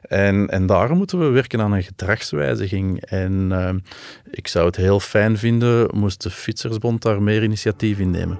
En, 0.02 0.48
en 0.48 0.66
daarom 0.66 0.98
moeten 0.98 1.20
we 1.20 1.26
werken 1.26 1.62
aan 1.62 1.72
een 1.72 1.84
gedragswijziging. 1.84 3.02
En 3.06 3.50
uh, 3.52 3.70
ik 4.32 4.48
zou 4.48 4.66
het 4.66 4.76
heel 4.76 5.00
fijn 5.00 5.38
vinden 5.38 5.90
moest 5.94 6.24
de 6.24 6.30
Fietsersbond 6.30 7.02
daar 7.02 7.22
meer 7.22 7.44
initiatief 7.44 8.00
in 8.00 8.12
nemen. 8.12 8.40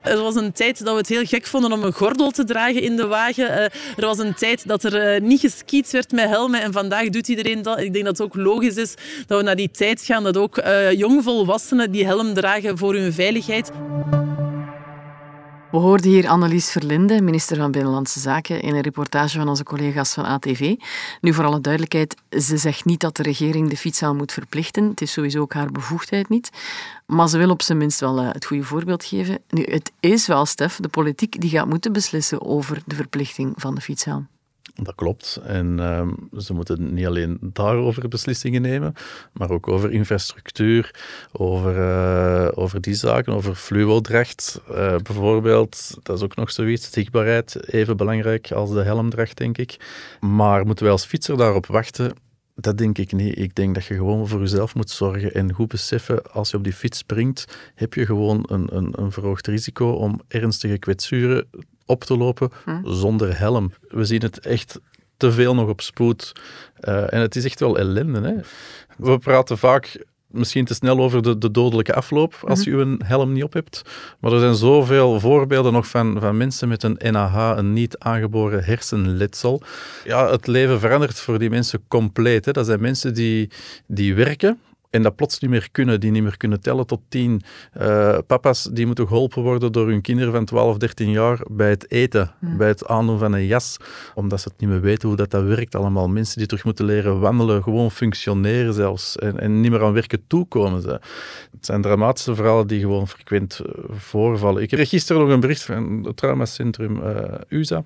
Er 0.00 0.22
was 0.22 0.34
een 0.34 0.52
tijd 0.52 0.84
dat 0.84 0.92
we 0.92 0.98
het 0.98 1.08
heel 1.08 1.24
gek 1.24 1.46
vonden 1.46 1.72
om 1.72 1.82
een 1.82 1.92
gordel 1.92 2.30
te 2.30 2.44
dragen 2.44 2.82
in 2.82 2.96
de 2.96 3.06
wagen. 3.06 3.50
Uh, 3.50 3.62
er 3.96 4.06
was 4.06 4.18
een 4.18 4.34
tijd 4.34 4.68
dat 4.68 4.84
er 4.84 5.14
uh, 5.14 5.20
niet 5.20 5.40
geskiet 5.40 5.90
werd 5.90 6.12
met 6.12 6.28
helmen 6.28 6.62
en 6.62 6.72
vandaag 6.72 7.08
doet 7.08 7.28
iedereen 7.28 7.62
dat. 7.62 7.78
Ik 7.80 7.92
denk 7.92 8.04
dat 8.04 8.18
het 8.18 8.26
ook 8.26 8.34
logisch 8.34 8.76
is 8.76 8.94
dat 9.26 9.38
we 9.38 9.44
naar 9.44 9.56
die 9.56 9.70
tijd 9.70 10.02
gaan 10.02 10.22
dat 10.22 10.36
ook 10.36 10.58
uh, 10.58 10.92
jongvolwassenen 10.92 11.90
die 11.90 12.06
helm 12.06 12.34
dragen 12.34 12.78
voor 12.78 12.94
hun 12.94 13.12
veiligheid. 13.12 13.70
We 15.70 15.76
hoorden 15.78 16.10
hier 16.10 16.28
Annelies 16.28 16.70
Verlinde, 16.70 17.22
minister 17.22 17.56
van 17.56 17.70
Binnenlandse 17.70 18.20
Zaken, 18.20 18.60
in 18.60 18.74
een 18.74 18.80
reportage 18.80 19.38
van 19.38 19.48
onze 19.48 19.64
collega's 19.64 20.14
van 20.14 20.24
ATV. 20.24 20.74
Nu, 21.20 21.34
voor 21.34 21.44
alle 21.44 21.60
duidelijkheid, 21.60 22.16
ze 22.30 22.56
zegt 22.56 22.84
niet 22.84 23.00
dat 23.00 23.16
de 23.16 23.22
regering 23.22 23.70
de 23.70 23.76
fietshaal 23.76 24.14
moet 24.14 24.32
verplichten. 24.32 24.88
Het 24.88 25.00
is 25.00 25.12
sowieso 25.12 25.40
ook 25.40 25.52
haar 25.52 25.72
bevoegdheid 25.72 26.28
niet. 26.28 26.50
Maar 27.06 27.28
ze 27.28 27.38
wil 27.38 27.50
op 27.50 27.62
zijn 27.62 27.78
minst 27.78 28.00
wel 28.00 28.16
het 28.16 28.44
goede 28.44 28.62
voorbeeld 28.62 29.04
geven. 29.04 29.38
Nu, 29.48 29.62
het 29.62 29.92
is 30.00 30.26
wel, 30.26 30.46
Stef, 30.46 30.76
de 30.76 30.88
politiek 30.88 31.40
die 31.40 31.50
gaat 31.50 31.68
moeten 31.68 31.92
beslissen 31.92 32.42
over 32.42 32.82
de 32.86 32.94
verplichting 32.94 33.52
van 33.56 33.74
de 33.74 33.80
fietshaal. 33.80 34.26
Dat 34.82 34.94
klopt. 34.94 35.40
En 35.44 35.78
um, 35.78 36.28
ze 36.38 36.54
moeten 36.54 36.94
niet 36.94 37.06
alleen 37.06 37.38
daarover 37.40 38.08
beslissingen 38.08 38.62
nemen, 38.62 38.94
maar 39.32 39.50
ook 39.50 39.68
over 39.68 39.90
infrastructuur, 39.90 40.94
over, 41.32 41.76
uh, 41.76 42.48
over 42.54 42.80
die 42.80 42.94
zaken, 42.94 43.32
over 43.32 43.54
fluodrecht 43.54 44.60
uh, 44.70 44.96
bijvoorbeeld. 44.96 45.98
Dat 46.02 46.16
is 46.16 46.22
ook 46.22 46.36
nog 46.36 46.50
zoiets. 46.50 46.90
Zichtbaarheid, 46.90 47.72
even 47.72 47.96
belangrijk 47.96 48.52
als 48.52 48.72
de 48.72 48.82
helmdracht, 48.82 49.36
denk 49.36 49.58
ik. 49.58 49.76
Maar 50.20 50.66
moeten 50.66 50.84
wij 50.84 50.92
als 50.92 51.04
fietser 51.04 51.36
daarop 51.36 51.66
wachten? 51.66 52.12
Dat 52.54 52.78
denk 52.78 52.98
ik 52.98 53.12
niet. 53.12 53.38
Ik 53.38 53.54
denk 53.54 53.74
dat 53.74 53.84
je 53.84 53.94
gewoon 53.94 54.28
voor 54.28 54.40
jezelf 54.40 54.74
moet 54.74 54.90
zorgen 54.90 55.34
en 55.34 55.52
goed 55.52 55.68
beseffen, 55.68 56.32
als 56.32 56.50
je 56.50 56.56
op 56.56 56.64
die 56.64 56.72
fiets 56.72 56.98
springt, 56.98 57.44
heb 57.74 57.94
je 57.94 58.06
gewoon 58.06 58.44
een, 58.48 58.76
een, 58.76 59.02
een 59.02 59.12
verhoogd 59.12 59.46
risico 59.46 59.90
om 59.90 60.20
ernstige 60.28 60.78
kwetsuren 60.78 61.46
op 61.88 62.04
te 62.04 62.16
lopen 62.16 62.50
hm. 62.64 62.92
zonder 62.92 63.38
helm. 63.38 63.72
We 63.88 64.04
zien 64.04 64.20
het 64.22 64.38
echt 64.38 64.80
te 65.16 65.32
veel 65.32 65.54
nog 65.54 65.68
op 65.68 65.80
spoed. 65.80 66.32
Uh, 66.80 67.12
en 67.12 67.20
het 67.20 67.36
is 67.36 67.44
echt 67.44 67.60
wel 67.60 67.78
ellende. 67.78 68.20
Hè? 68.20 68.34
We 68.96 69.18
praten 69.18 69.58
vaak 69.58 70.04
misschien 70.28 70.64
te 70.64 70.74
snel 70.74 70.98
over 70.98 71.22
de, 71.22 71.38
de 71.38 71.50
dodelijke 71.50 71.94
afloop 71.94 72.34
als 72.46 72.66
mhm. 72.66 72.76
je 72.76 72.82
een 72.82 73.00
helm 73.04 73.32
niet 73.32 73.42
op 73.42 73.52
hebt. 73.52 73.82
Maar 74.20 74.32
er 74.32 74.40
zijn 74.40 74.54
zoveel 74.54 75.20
voorbeelden 75.20 75.72
nog 75.72 75.86
van, 75.86 76.16
van 76.20 76.36
mensen 76.36 76.68
met 76.68 76.82
een 76.82 76.98
NAH, 77.10 77.56
een 77.56 77.72
niet 77.72 77.98
aangeboren 77.98 78.64
hersenletsel. 78.64 79.62
Ja, 80.04 80.30
het 80.30 80.46
leven 80.46 80.80
verandert 80.80 81.20
voor 81.20 81.38
die 81.38 81.50
mensen 81.50 81.84
compleet. 81.88 82.44
Hè. 82.44 82.52
Dat 82.52 82.66
zijn 82.66 82.80
mensen 82.80 83.14
die, 83.14 83.50
die 83.86 84.14
werken, 84.14 84.60
en 84.90 85.02
dat 85.02 85.16
plots 85.16 85.38
niet 85.38 85.50
meer 85.50 85.68
kunnen, 85.72 86.00
die 86.00 86.10
niet 86.10 86.22
meer 86.22 86.36
kunnen 86.36 86.60
tellen 86.60 86.86
tot 86.86 87.00
tien. 87.08 87.42
Uh, 87.80 88.18
papa's 88.26 88.68
die 88.72 88.86
moeten 88.86 89.06
geholpen 89.06 89.42
worden 89.42 89.72
door 89.72 89.88
hun 89.88 90.00
kinderen 90.00 90.32
van 90.32 90.44
12, 90.44 90.76
13 90.76 91.10
jaar 91.10 91.40
bij 91.50 91.70
het 91.70 91.90
eten, 91.90 92.34
hmm. 92.38 92.56
bij 92.56 92.68
het 92.68 92.86
aandoen 92.86 93.18
van 93.18 93.32
een 93.32 93.46
jas, 93.46 93.76
omdat 94.14 94.40
ze 94.40 94.48
het 94.48 94.60
niet 94.60 94.70
meer 94.70 94.80
weten 94.80 95.08
hoe 95.08 95.16
dat, 95.16 95.30
dat 95.30 95.44
werkt 95.44 95.74
allemaal. 95.74 96.08
Mensen 96.08 96.38
die 96.38 96.46
terug 96.46 96.64
moeten 96.64 96.84
leren 96.84 97.20
wandelen, 97.20 97.62
gewoon 97.62 97.90
functioneren 97.90 98.74
zelfs, 98.74 99.16
en, 99.16 99.40
en 99.40 99.60
niet 99.60 99.70
meer 99.70 99.84
aan 99.84 99.92
werken 99.92 100.26
toekomen. 100.26 100.82
Ze. 100.82 101.00
Het 101.50 101.66
zijn 101.66 101.82
dramatische 101.82 102.34
verhalen 102.34 102.66
die 102.66 102.80
gewoon 102.80 103.08
frequent 103.08 103.60
eh, 103.60 103.84
voorvallen. 103.90 104.62
Ik 104.62 104.68
kreeg 104.68 104.88
gisteren 104.88 105.22
nog 105.22 105.30
een 105.30 105.40
bericht 105.40 105.62
van 105.62 106.02
het 106.04 106.16
traumacentrum 106.16 106.96
uh, 106.96 107.24
USA 107.48 107.84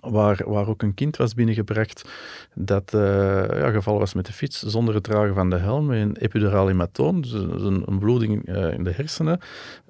waar, 0.00 0.42
waar 0.46 0.68
ook 0.68 0.82
een 0.82 0.94
kind 0.94 1.16
was 1.16 1.34
binnengebracht 1.34 2.08
dat 2.54 2.92
uh, 2.94 3.00
ja, 3.48 3.70
gevallen 3.70 4.00
was 4.00 4.14
met 4.14 4.26
de 4.26 4.32
fiets 4.32 4.62
zonder 4.62 4.94
het 4.94 5.04
dragen 5.04 5.34
van 5.34 5.50
de 5.50 5.56
helm, 5.56 5.90
een 5.90 6.16
epiduraal 6.16 6.66
hematoom, 6.66 7.20
dus 7.22 7.32
een, 7.32 7.82
een 7.86 7.98
bloeding 7.98 8.48
uh, 8.48 8.72
in 8.72 8.84
de 8.84 8.92
hersenen. 8.92 9.40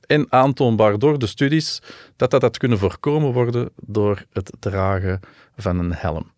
En 0.06 0.26
aantoonbaar 0.32 0.98
door 0.98 1.18
de 1.18 1.26
studies 1.26 1.82
dat 2.16 2.30
dat 2.30 2.42
had 2.42 2.58
kunnen 2.58 2.78
voorkomen 2.78 3.32
worden 3.32 3.70
door 3.76 4.24
het 4.32 4.52
dragen 4.58 5.20
van 5.56 5.78
een 5.78 5.94
helm. 5.94 6.30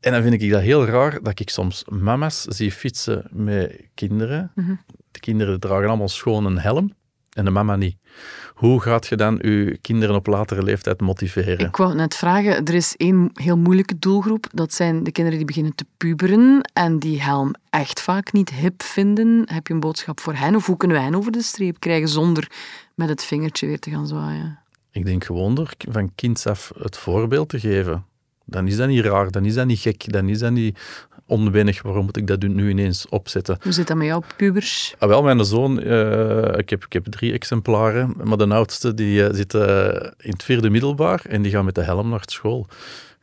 En 0.00 0.12
dan 0.12 0.22
vind 0.22 0.42
ik 0.42 0.50
dat 0.50 0.62
heel 0.62 0.84
raar 0.84 1.22
dat 1.22 1.40
ik 1.40 1.50
soms 1.50 1.84
mama's 1.88 2.42
zie 2.42 2.72
fietsen 2.72 3.26
met 3.30 3.88
kinderen. 3.94 4.52
Mm 4.54 4.64
-hmm. 4.64 4.80
De 5.10 5.20
kinderen 5.20 5.60
dragen 5.60 5.88
allemaal 5.88 6.08
schoon 6.08 6.44
een 6.44 6.58
helm 6.58 6.92
en 7.40 7.46
de 7.46 7.50
mama 7.50 7.76
niet. 7.76 7.96
Hoe 8.54 8.80
gaat 8.80 9.06
je 9.06 9.16
dan 9.16 9.38
je 9.42 9.78
kinderen 9.80 10.14
op 10.14 10.26
latere 10.26 10.62
leeftijd 10.62 11.00
motiveren? 11.00 11.66
Ik 11.66 11.76
wou 11.76 11.94
net 11.94 12.16
vragen, 12.16 12.64
er 12.64 12.74
is 12.74 12.96
één 12.96 13.30
heel 13.34 13.56
moeilijke 13.56 13.98
doelgroep. 13.98 14.46
Dat 14.52 14.74
zijn 14.74 15.04
de 15.04 15.12
kinderen 15.12 15.38
die 15.38 15.46
beginnen 15.46 15.74
te 15.74 15.86
puberen 15.96 16.70
en 16.72 16.98
die 16.98 17.22
helm 17.22 17.54
echt 17.70 18.00
vaak 18.00 18.32
niet 18.32 18.50
hip 18.50 18.82
vinden. 18.82 19.42
Heb 19.44 19.66
je 19.66 19.74
een 19.74 19.80
boodschap 19.80 20.20
voor 20.20 20.34
hen? 20.34 20.56
Of 20.56 20.66
hoe 20.66 20.76
kunnen 20.76 20.96
wij 20.96 21.06
hen 21.06 21.14
over 21.14 21.32
de 21.32 21.42
streep 21.42 21.80
krijgen 21.80 22.08
zonder 22.08 22.50
met 22.94 23.08
het 23.08 23.24
vingertje 23.24 23.66
weer 23.66 23.78
te 23.78 23.90
gaan 23.90 24.06
zwaaien? 24.06 24.58
Ik 24.90 25.04
denk 25.04 25.24
gewoon 25.24 25.54
door 25.54 25.72
van 25.88 26.14
kinds 26.14 26.46
af 26.46 26.72
het 26.78 26.96
voorbeeld 26.96 27.48
te 27.48 27.60
geven. 27.60 28.04
Dan 28.44 28.66
is 28.66 28.76
dat 28.76 28.88
niet 28.88 29.04
raar, 29.04 29.30
dan 29.30 29.44
is 29.44 29.54
dat 29.54 29.66
niet 29.66 29.78
gek, 29.78 30.12
dan 30.12 30.28
is 30.28 30.38
dat 30.38 30.52
niet 30.52 30.78
onwennig. 31.30 31.82
Waarom 31.82 32.04
moet 32.04 32.16
ik 32.16 32.26
dat 32.26 32.42
nu 32.42 32.70
ineens 32.70 33.06
opzetten? 33.08 33.58
Hoe 33.62 33.72
zit 33.72 33.86
dat 33.86 33.96
met 33.96 34.06
jouw 34.06 34.22
pubers? 34.36 34.94
Ah, 34.98 35.08
wel, 35.08 35.22
mijn 35.22 35.44
zoon, 35.44 35.82
uh, 35.82 36.56
ik, 36.56 36.70
heb, 36.70 36.84
ik 36.84 36.92
heb 36.92 37.06
drie 37.06 37.32
exemplaren, 37.32 38.14
maar 38.22 38.36
de 38.36 38.48
oudste 38.48 38.94
die 38.94 39.22
uh, 39.22 39.28
zit 39.32 39.54
uh, 39.54 39.86
in 40.18 40.30
het 40.30 40.42
vierde 40.42 40.70
middelbaar 40.70 41.22
en 41.28 41.42
die 41.42 41.52
gaat 41.52 41.64
met 41.64 41.74
de 41.74 41.82
helm 41.82 42.08
naar 42.08 42.22
school 42.24 42.66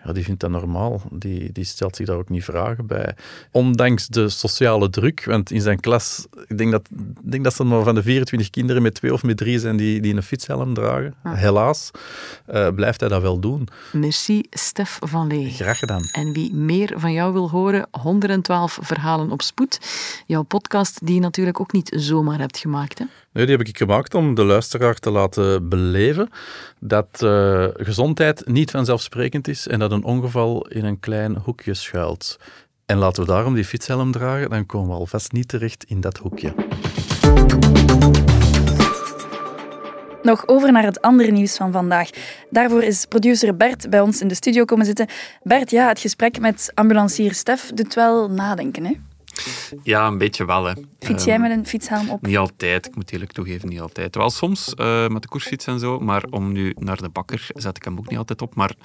ja, 0.07 0.13
die 0.13 0.23
vindt 0.23 0.39
dat 0.39 0.49
normaal. 0.49 1.01
Die, 1.11 1.51
die 1.51 1.63
stelt 1.63 1.95
zich 1.95 2.05
daar 2.05 2.17
ook 2.17 2.29
niet 2.29 2.43
vragen 2.43 2.85
bij. 2.85 3.15
Ondanks 3.51 4.07
de 4.07 4.29
sociale 4.29 4.89
druk, 4.89 5.23
want 5.25 5.51
in 5.51 5.61
zijn 5.61 5.79
klas, 5.79 6.27
ik 6.47 6.57
denk 6.57 6.71
dat, 6.71 6.89
ik 7.23 7.31
denk 7.31 7.43
dat 7.43 7.53
ze 7.53 7.63
maar 7.63 7.83
van 7.83 7.95
de 7.95 8.03
24 8.03 8.49
kinderen 8.49 8.81
met 8.81 8.93
twee 8.93 9.13
of 9.13 9.23
met 9.23 9.37
drie 9.37 9.59
zijn 9.59 9.77
die, 9.77 10.01
die 10.01 10.15
een 10.15 10.23
fietshelm 10.23 10.73
dragen. 10.73 11.15
Ah. 11.23 11.33
Helaas 11.33 11.91
uh, 12.49 12.67
blijft 12.67 12.99
hij 12.99 13.09
dat 13.09 13.21
wel 13.21 13.39
doen. 13.39 13.67
Merci, 13.91 14.43
Stef 14.49 14.99
van 15.01 15.27
Lee. 15.27 15.49
Graag 15.49 15.79
gedaan. 15.79 16.03
En 16.11 16.33
wie 16.33 16.53
meer 16.53 16.93
van 16.95 17.13
jou 17.13 17.33
wil 17.33 17.49
horen, 17.49 17.87
112 17.91 18.79
verhalen 18.81 19.31
op 19.31 19.41
spoed. 19.41 19.79
Jouw 20.25 20.43
podcast 20.43 21.05
die 21.05 21.15
je 21.15 21.21
natuurlijk 21.21 21.59
ook 21.59 21.71
niet 21.71 21.93
zomaar 21.95 22.39
hebt 22.39 22.57
gemaakt, 22.57 22.99
hè? 22.99 23.05
Nee, 23.37 23.45
die 23.45 23.57
heb 23.57 23.67
ik 23.67 23.77
gemaakt 23.77 24.13
om 24.13 24.35
de 24.35 24.43
luisteraar 24.43 24.95
te 24.95 25.11
laten 25.11 25.69
beleven 25.69 26.29
dat 26.79 27.21
uh, 27.23 27.67
gezondheid 27.73 28.47
niet 28.47 28.71
vanzelfsprekend 28.71 29.47
is 29.47 29.67
en 29.67 29.79
dat 29.79 29.91
een 29.91 30.03
ongeval 30.03 30.67
in 30.67 30.85
een 30.85 30.99
klein 30.99 31.37
hoekje 31.37 31.73
schuilt. 31.73 32.37
En 32.85 32.97
laten 32.97 33.23
we 33.23 33.29
daarom 33.29 33.53
die 33.53 33.65
fietshelm 33.65 34.11
dragen, 34.11 34.49
dan 34.49 34.65
komen 34.65 34.89
we 34.89 34.93
alvast 34.93 35.31
niet 35.31 35.47
terecht 35.47 35.83
in 35.83 36.01
dat 36.01 36.17
hoekje. 36.17 36.53
Nog 40.21 40.47
over 40.47 40.71
naar 40.71 40.85
het 40.85 41.01
andere 41.01 41.31
nieuws 41.31 41.55
van 41.55 41.71
vandaag. 41.71 42.09
Daarvoor 42.49 42.83
is 42.83 43.05
producer 43.05 43.57
Bert 43.57 43.89
bij 43.89 43.99
ons 43.99 44.21
in 44.21 44.27
de 44.27 44.35
studio 44.35 44.65
komen 44.65 44.85
zitten. 44.85 45.07
Bert, 45.43 45.71
ja, 45.71 45.87
het 45.87 45.99
gesprek 45.99 46.39
met 46.39 46.71
ambulancier 46.73 47.33
Stef 47.33 47.71
doet 47.73 47.93
wel 47.93 48.29
nadenken, 48.29 48.85
hè? 48.85 48.93
Ja, 49.83 50.07
een 50.07 50.17
beetje 50.17 50.45
wel. 50.45 50.65
Hè. 50.65 50.73
Fiets 50.99 51.23
jij 51.23 51.33
ehm, 51.33 51.41
met 51.41 51.51
een 51.51 51.67
fietshelm 51.67 52.09
op? 52.09 52.21
Niet 52.21 52.37
altijd, 52.37 52.85
ik 52.85 52.95
moet 52.95 53.11
eerlijk 53.11 53.31
toegeven, 53.31 53.69
niet 53.69 53.81
altijd. 53.81 54.15
Wel 54.15 54.29
soms 54.29 54.73
uh, 54.79 55.07
met 55.07 55.21
de 55.21 55.27
koersfiets 55.27 55.65
en 55.65 55.79
zo, 55.79 55.99
maar 55.99 56.23
om 56.29 56.51
nu 56.51 56.75
naar 56.79 56.97
de 56.97 57.09
bakker 57.09 57.47
zet 57.53 57.77
ik 57.77 57.83
hem 57.83 57.97
ook 57.97 58.09
niet 58.09 58.17
altijd 58.17 58.41
op. 58.41 58.55
Maar 58.55 58.75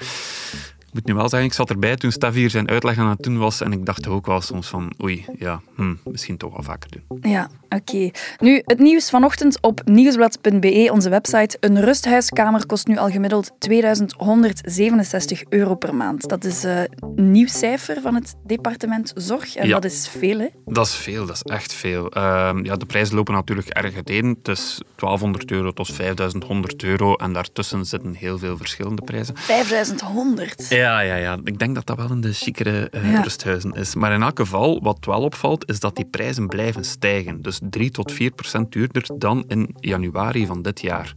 ik 0.92 0.98
moet 0.98 1.06
nu 1.06 1.14
wel 1.14 1.28
zeggen, 1.28 1.48
ik 1.48 1.54
zat 1.54 1.70
erbij 1.70 1.96
toen 1.96 2.12
Stef 2.12 2.34
hier 2.34 2.50
zijn 2.50 2.68
uitleg 2.68 2.98
aan 2.98 3.08
het 3.08 3.22
doen 3.22 3.38
was 3.38 3.60
en 3.60 3.72
ik 3.72 3.86
dacht 3.86 4.06
ook 4.06 4.26
wel 4.26 4.40
soms 4.40 4.68
van, 4.68 4.92
oei, 5.02 5.24
ja, 5.38 5.60
hm, 5.76 5.94
misschien 6.04 6.36
toch 6.36 6.52
wel 6.52 6.62
vaker 6.62 6.90
doen. 6.90 7.30
Ja, 7.32 7.50
oké. 7.68 8.10
Nu, 8.38 8.62
het 8.64 8.78
nieuws 8.78 9.10
vanochtend 9.10 9.58
op 9.60 9.80
nieuwsblad.be, 9.84 10.88
onze 10.92 11.08
website. 11.08 11.56
Een 11.60 11.80
rusthuiskamer 11.80 12.66
kost 12.66 12.86
nu 12.86 12.96
al 12.96 13.08
gemiddeld 13.08 13.50
2167 13.58 15.42
euro 15.48 15.74
per 15.74 15.94
maand. 15.94 16.28
Dat 16.28 16.44
is 16.44 16.64
uh, 16.64 16.80
een 17.16 17.30
nieuw 17.30 17.48
cijfer 17.48 18.00
van 18.00 18.14
het 18.14 18.34
departement 18.44 19.12
Zorg 19.14 19.56
en 19.56 19.68
dat 19.68 19.84
is 19.84 20.08
veel, 20.08 20.38
hè? 20.38 20.48
Dat 20.64 20.86
is 20.86 20.94
veel, 20.94 21.26
dat 21.26 21.34
is 21.34 21.42
echt 21.42 21.72
veel. 21.72 22.16
Uh, 22.16 22.50
ja, 22.62 22.76
de 22.76 22.86
prijzen 22.86 23.14
lopen 23.14 23.34
natuurlijk 23.34 23.68
erg 23.68 23.94
uiteen. 23.94 24.36
Het 24.38 24.48
is 24.48 24.80
1200 24.96 25.50
euro 25.50 25.72
tot 25.72 25.92
5100 25.92 26.82
euro 26.82 27.14
en 27.14 27.32
daartussen 27.32 27.84
zitten 27.84 28.14
heel 28.14 28.38
veel 28.38 28.56
verschillende 28.56 29.02
prijzen. 29.02 29.36
5100? 29.36 30.66
Ja. 30.68 30.81
Ja, 30.82 31.00
ja, 31.00 31.14
ja. 31.16 31.38
Ik 31.44 31.58
denk 31.58 31.74
dat 31.74 31.86
dat 31.86 31.96
wel 31.96 32.10
in 32.10 32.20
de 32.20 32.32
chicere 32.32 32.90
uh, 32.94 33.22
rusthuizen 33.22 33.72
is. 33.72 33.94
Maar 33.94 34.12
in 34.12 34.22
elk 34.22 34.38
geval, 34.38 34.82
wat 34.82 35.04
wel 35.04 35.22
opvalt, 35.22 35.68
is 35.68 35.80
dat 35.80 35.96
die 35.96 36.04
prijzen 36.04 36.46
blijven 36.46 36.84
stijgen. 36.84 37.42
Dus 37.42 37.60
3 37.70 37.90
tot 37.90 38.12
4 38.12 38.30
procent 38.30 38.72
duurder 38.72 39.04
dan 39.18 39.44
in 39.48 39.74
januari 39.80 40.46
van 40.46 40.62
dit 40.62 40.80
jaar. 40.80 41.14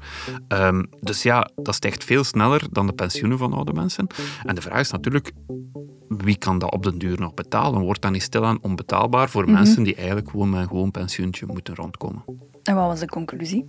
Um, 0.48 0.90
dus 1.02 1.24
ja, 1.24 1.50
dat 1.56 1.76
stijgt 1.76 2.04
veel 2.04 2.24
sneller 2.24 2.62
dan 2.72 2.88
de 2.88 2.94
pensioenen 2.94 3.38
van 3.38 3.54
oude 3.54 3.74
mensen. 3.74 4.08
En 4.44 4.56
de 4.56 4.62
vraag 4.62 4.80
is 4.80 4.92
natuurlijk, 4.92 5.32
wie 6.08 6.38
kan 6.38 6.60
dat 6.60 6.74
op 6.74 6.84
den 6.84 6.98
duur 6.98 7.20
nog 7.20 7.34
betalen? 7.34 7.82
Wordt 7.82 8.02
dat 8.02 8.12
niet 8.12 8.22
stilaan 8.22 8.58
onbetaalbaar 8.62 9.30
voor 9.30 9.42
mm 9.42 9.48
-hmm. 9.48 9.58
mensen 9.58 9.84
die 9.84 9.96
eigenlijk 9.96 10.30
gewoon 10.30 10.50
met 10.50 10.62
een 10.62 10.68
gewoon 10.68 10.92
pensioentje 10.92 11.46
moeten 11.46 11.76
rondkomen? 11.76 12.24
En 12.66 12.76
wat 12.76 12.88
was 12.88 13.00
de 13.00 13.06
conclusie? 13.06 13.68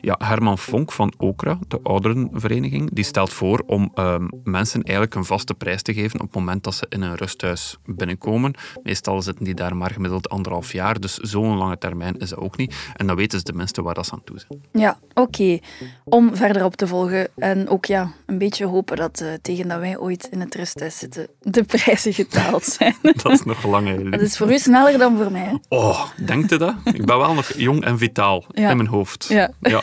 Ja, 0.00 0.14
Herman 0.18 0.58
Vonk 0.58 0.92
van 0.92 1.12
Okra, 1.16 1.58
de 1.68 1.80
ouderenvereniging, 1.82 2.90
die 2.92 3.04
stelt 3.04 3.32
voor 3.32 3.62
om 3.66 3.90
ehm, 3.94 4.28
mensen 4.42 4.82
eigenlijk 4.82 5.14
een 5.14 5.24
vaste 5.24 5.54
prijs 5.54 5.82
te 5.82 5.94
geven 5.94 6.20
op 6.20 6.26
het 6.26 6.34
moment 6.34 6.64
dat 6.64 6.74
ze 6.74 6.86
in 6.88 7.02
een 7.02 7.16
rusthuis 7.16 7.78
binnenkomen. 7.84 8.54
Meestal 8.82 9.22
zitten 9.22 9.44
die 9.44 9.54
daar 9.54 9.76
maar 9.76 9.90
gemiddeld 9.90 10.28
anderhalf 10.28 10.72
jaar, 10.72 11.00
dus 11.00 11.14
zo'n 11.14 11.56
lange 11.56 11.78
termijn 11.78 12.18
is 12.18 12.28
dat 12.28 12.38
ook 12.38 12.56
niet. 12.56 12.74
En 12.96 13.06
dan 13.06 13.16
weten 13.16 13.38
ze 13.38 13.44
tenminste 13.44 13.82
waar 13.82 13.94
dat 13.94 14.06
ze 14.06 14.12
aan 14.12 14.24
toe 14.24 14.38
zijn. 14.38 14.62
Ja, 14.72 14.98
oké. 15.14 15.58
Om 16.04 16.36
verder 16.36 16.64
op 16.64 16.76
te 16.76 16.86
volgen 16.86 17.28
en 17.36 17.68
ook 17.68 17.84
ja, 17.84 18.12
een 18.26 18.38
beetje 18.38 18.66
hopen 18.66 18.96
dat 18.96 19.20
uh, 19.20 19.28
tegen 19.42 19.68
dat 19.68 19.78
wij 19.78 19.98
ooit 19.98 20.28
in 20.30 20.40
het 20.40 20.54
rusthuis 20.54 20.98
zitten, 20.98 21.28
de 21.40 21.64
prijzen 21.64 22.12
getaald 22.12 22.64
zijn. 22.64 22.96
dat 23.22 23.32
is 23.32 23.42
nog 23.42 23.64
lang. 23.64 24.10
Dat 24.10 24.20
is 24.20 24.36
voor 24.36 24.52
u 24.52 24.58
sneller 24.58 24.98
dan 24.98 25.16
voor 25.16 25.32
mij. 25.32 25.58
Oh, 25.68 26.06
denkt 26.26 26.52
u 26.52 26.56
dat? 26.56 26.74
Ik 26.84 27.04
ben 27.04 27.18
wel 27.18 27.34
nog 27.34 27.52
jong 27.56 27.84
en 27.84 27.98
vitaal 27.98 28.33
in 28.48 28.76
mijn 28.76 28.86
hoofd. 28.86 29.26
Ja. 29.28 29.50
ja. 29.60 29.82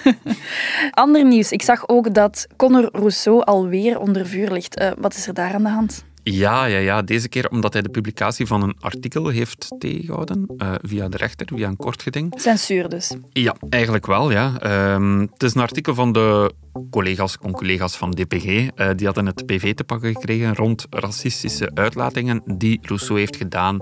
Ander 0.91 1.25
nieuws. 1.25 1.51
Ik 1.51 1.61
zag 1.61 1.87
ook 1.87 2.13
dat 2.13 2.47
Conor 2.55 2.89
Rousseau 2.91 3.43
alweer 3.43 3.99
onder 3.99 4.27
vuur 4.27 4.51
ligt. 4.51 4.79
Uh, 4.79 4.91
wat 4.97 5.15
is 5.15 5.27
er 5.27 5.33
daar 5.33 5.53
aan 5.53 5.63
de 5.63 5.69
hand? 5.69 6.03
Ja, 6.23 6.65
ja, 6.65 6.77
ja, 6.77 7.01
deze 7.01 7.29
keer 7.29 7.49
omdat 7.49 7.73
hij 7.73 7.81
de 7.81 7.89
publicatie 7.89 8.45
van 8.45 8.63
een 8.63 8.75
artikel 8.79 9.27
heeft 9.27 9.75
tegengehouden 9.79 10.45
uh, 10.57 10.73
via 10.81 11.09
de 11.09 11.17
rechter, 11.17 11.47
via 11.55 11.67
een 11.67 11.75
kort 11.75 12.01
geding. 12.01 12.33
Censuur 12.35 12.89
dus? 12.89 13.15
Ja, 13.31 13.55
eigenlijk 13.69 14.05
wel, 14.05 14.31
ja. 14.31 14.53
Um, 14.93 15.19
het 15.19 15.43
is 15.43 15.55
een 15.55 15.61
artikel 15.61 15.93
van 15.95 16.11
de 16.11 16.53
collega's, 16.89 17.37
concollega's 17.37 17.97
van 17.97 18.11
DPG. 18.11 18.45
Uh, 18.45 18.89
die 18.95 19.05
hadden 19.05 19.25
het 19.25 19.45
PV 19.45 19.73
te 19.73 19.83
pakken 19.83 20.13
gekregen 20.13 20.55
rond 20.55 20.87
racistische 20.89 21.71
uitlatingen 21.73 22.41
die 22.45 22.79
Rousseau 22.81 23.19
heeft 23.19 23.35
gedaan 23.35 23.79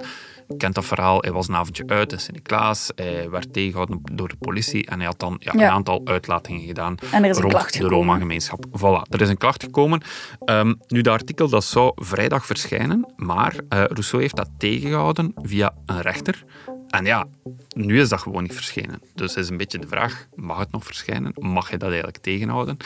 kent 0.57 0.75
dat 0.75 0.85
verhaal. 0.85 1.21
Hij 1.21 1.31
was 1.31 1.47
een 1.47 1.55
avondje 1.55 1.83
uit 1.87 2.11
in 2.11 2.19
Sint-Niklaas. 2.19 2.91
Hij 2.95 3.29
werd 3.29 3.53
tegengehouden 3.53 4.01
door 4.13 4.27
de 4.27 4.35
politie 4.39 4.85
en 4.85 4.97
hij 4.97 5.05
had 5.05 5.19
dan 5.19 5.35
ja, 5.39 5.53
een 5.53 5.63
aantal 5.63 6.01
uitlatingen 6.03 6.61
gedaan 6.61 6.95
en 7.11 7.23
er 7.23 7.29
is 7.29 7.37
rond 7.37 7.73
de 7.73 7.87
Roma-gemeenschap. 7.87 8.65
Voilà, 8.65 9.09
er 9.09 9.21
is 9.21 9.29
een 9.29 9.37
klacht 9.37 9.63
gekomen. 9.63 10.01
Um, 10.45 10.79
nu, 10.87 11.01
dat 11.01 11.13
artikel 11.13 11.49
dat 11.49 11.63
zou 11.63 11.91
vrijdag 11.95 12.45
verschijnen, 12.45 13.13
maar 13.15 13.53
uh, 13.53 13.59
Rousseau 13.69 14.21
heeft 14.21 14.35
dat 14.35 14.49
tegengehouden 14.57 15.33
via 15.35 15.73
een 15.85 16.01
rechter. 16.01 16.43
En 16.89 17.05
ja, 17.05 17.27
nu 17.75 17.99
is 17.99 18.09
dat 18.09 18.19
gewoon 18.19 18.43
niet 18.43 18.53
verschenen. 18.53 19.01
Dus 19.15 19.35
is 19.35 19.49
een 19.49 19.57
beetje 19.57 19.79
de 19.79 19.87
vraag, 19.87 20.27
mag 20.35 20.59
het 20.59 20.71
nog 20.71 20.85
verschijnen? 20.85 21.33
Mag 21.35 21.71
je 21.71 21.77
dat 21.77 21.87
eigenlijk 21.89 22.17
tegenhouden? 22.17 22.77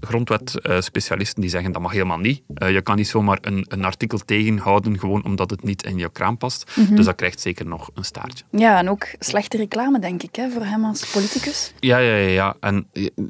Grondwet-specialisten 0.00 1.40
die 1.40 1.50
zeggen 1.50 1.72
dat 1.72 1.82
mag 1.82 1.92
helemaal 1.92 2.18
niet. 2.18 2.42
Uh, 2.54 2.70
je 2.70 2.82
kan 2.82 2.96
niet 2.96 3.08
zomaar 3.08 3.38
een, 3.40 3.64
een, 3.68 3.84
artikel 3.84 4.18
tegenhouden 4.18 4.98
gewoon 4.98 5.24
omdat 5.24 5.50
het 5.50 5.62
niet 5.62 5.82
in 5.82 5.98
je 5.98 6.10
kraam 6.12 6.36
past. 6.36 6.72
Mm 6.74 6.84
-hmm. 6.84 6.96
Dus 6.96 7.04
dat 7.04 7.14
krijgt 7.14 7.40
zeker 7.40 7.66
nog 7.66 7.90
een 7.94 8.04
staartje. 8.04 8.44
Ja, 8.50 8.78
en 8.78 8.90
ook 8.90 9.06
slechte 9.18 9.56
reclame, 9.56 9.98
denk 9.98 10.22
ik, 10.22 10.36
hè, 10.36 10.50
voor 10.50 10.64
hem 10.64 10.84
als 10.84 11.10
politicus. 11.10 11.72
Ja, 11.80 11.98
ja, 11.98 12.16
ja. 12.16 12.28
ja. 12.28 12.56
En 12.60 12.86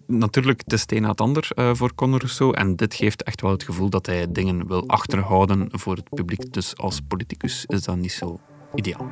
natuurlijk, 0.06 0.60
het 0.64 0.72
is 0.72 0.80
het 0.80 0.92
een 0.92 1.02
na 1.02 1.08
het 1.08 1.20
ander 1.20 1.48
uh, 1.54 1.70
voor 1.74 1.94
Conor 1.94 2.18
Rousseau. 2.18 2.56
En 2.56 2.76
dit 2.76 2.94
geeft 2.94 3.22
echt 3.22 3.40
wel 3.40 3.50
het 3.50 3.62
gevoel 3.62 3.90
dat 3.90 4.06
hij 4.06 4.26
dingen 4.28 4.66
wil 4.66 4.88
achterhouden 4.88 5.68
voor 5.70 5.96
het 5.96 6.08
publiek. 6.08 6.52
Dus 6.52 6.76
als 6.76 7.00
politicus 7.08 7.64
is 7.66 7.82
dat 7.82 7.96
niet 7.96 8.12
zo 8.12 8.40
ideaal. 8.74 9.10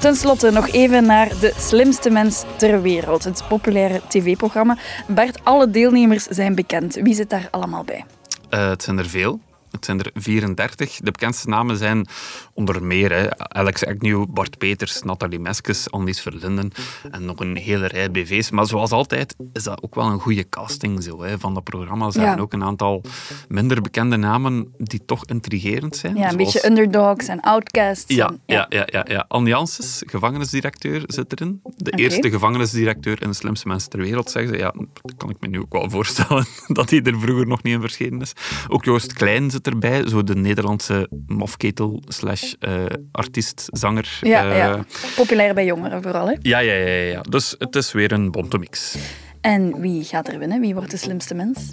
Ten 0.00 0.14
slotte 0.14 0.50
nog 0.50 0.68
even 0.68 1.06
naar 1.06 1.28
De 1.28 1.52
Slimste 1.56 2.10
Mens 2.10 2.44
ter 2.56 2.82
Wereld, 2.82 3.24
het 3.24 3.42
populaire 3.48 4.00
tv-programma. 4.08 4.76
Bert, 5.06 5.44
alle 5.44 5.70
deelnemers 5.70 6.24
zijn 6.24 6.54
bekend. 6.54 6.94
Wie 6.94 7.14
zit 7.14 7.30
daar 7.30 7.48
allemaal 7.50 7.84
bij? 7.84 8.04
Uh, 8.50 8.68
het 8.68 8.82
zijn 8.82 8.98
er 8.98 9.08
veel. 9.08 9.40
Het 9.70 9.84
zijn 9.84 9.98
er 9.98 10.10
34. 10.14 10.96
De 10.96 11.10
bekendste 11.10 11.48
namen 11.48 11.76
zijn 11.76 12.06
onder 12.54 12.84
meer 12.84 13.12
hè, 13.12 13.38
Alex 13.38 13.84
Agnew, 13.84 14.24
Bart 14.28 14.58
Peters, 14.58 15.02
Nathalie 15.02 15.38
Meskes, 15.38 15.90
Annelies 15.90 16.20
Verlinden 16.20 16.70
en 17.10 17.24
nog 17.24 17.40
een 17.40 17.56
hele 17.56 17.86
rij 17.86 18.10
BV's. 18.10 18.50
Maar 18.50 18.66
zoals 18.66 18.90
altijd 18.90 19.34
is 19.52 19.62
dat 19.62 19.82
ook 19.82 19.94
wel 19.94 20.06
een 20.06 20.20
goede 20.20 20.48
casting 20.48 21.02
zo, 21.02 21.22
hè, 21.22 21.38
van 21.38 21.54
dat 21.54 21.64
programma. 21.64 22.06
Er 22.06 22.12
zijn 22.12 22.36
ja. 22.36 22.42
ook 22.42 22.52
een 22.52 22.64
aantal 22.64 23.02
minder 23.48 23.80
bekende 23.80 24.16
namen 24.16 24.74
die 24.78 25.04
toch 25.04 25.24
intrigerend 25.24 25.96
zijn. 25.96 26.16
Ja, 26.16 26.24
een 26.24 26.30
zoals... 26.30 26.52
beetje 26.52 26.68
underdogs 26.68 27.28
en 27.28 27.40
outcasts. 27.40 28.14
Ja, 28.14 28.26
en, 28.28 28.40
ja. 28.46 28.66
ja, 28.68 28.86
ja, 28.86 29.04
ja. 29.08 29.24
Anne 29.28 29.48
Janssens, 29.48 30.02
gevangenisdirecteur, 30.06 31.02
zit 31.06 31.32
erin. 31.32 31.60
De 31.76 31.90
okay. 31.90 32.04
eerste 32.04 32.30
gevangenisdirecteur 32.30 33.22
in 33.22 33.28
de 33.28 33.34
slimste 33.34 33.68
mensen 33.68 33.90
ter 33.90 34.00
wereld, 34.00 34.30
zeggen 34.30 34.52
ze. 34.52 34.58
Ja, 34.58 34.74
dat 35.02 35.14
kan 35.16 35.30
ik 35.30 35.36
me 35.40 35.48
nu 35.48 35.60
ook 35.60 35.72
wel 35.72 35.90
voorstellen, 35.98 36.46
dat 36.66 36.90
hij 36.90 37.02
er 37.02 37.20
vroeger 37.20 37.46
nog 37.46 37.62
niet 37.62 37.74
in 37.74 37.80
verschenen 37.80 38.20
is. 38.20 38.32
Ook 38.68 38.84
Joost 38.84 39.12
Klein 39.12 39.50
erbij, 39.62 40.08
zo 40.08 40.24
de 40.24 40.34
Nederlandse 40.34 41.08
mofketel 41.26 42.02
slash 42.06 42.54
uh, 42.60 42.84
artiest, 43.12 43.68
zanger. 43.72 44.18
Ja, 44.20 44.50
uh, 44.50 44.56
ja, 44.56 44.84
populair 45.16 45.54
bij 45.54 45.64
jongeren 45.64 46.02
vooral. 46.02 46.26
Hè? 46.26 46.34
Ja, 46.40 46.58
ja, 46.58 46.72
ja, 46.72 46.86
ja. 46.86 47.20
Dus 47.20 47.54
het 47.58 47.76
is 47.76 47.92
weer 47.92 48.12
een 48.12 48.30
bonte 48.30 48.58
mix. 48.58 48.96
En 49.40 49.80
wie 49.80 50.04
gaat 50.04 50.28
er 50.28 50.38
winnen? 50.38 50.60
Wie 50.60 50.74
wordt 50.74 50.90
de 50.90 50.96
slimste 50.96 51.34
mens? 51.34 51.72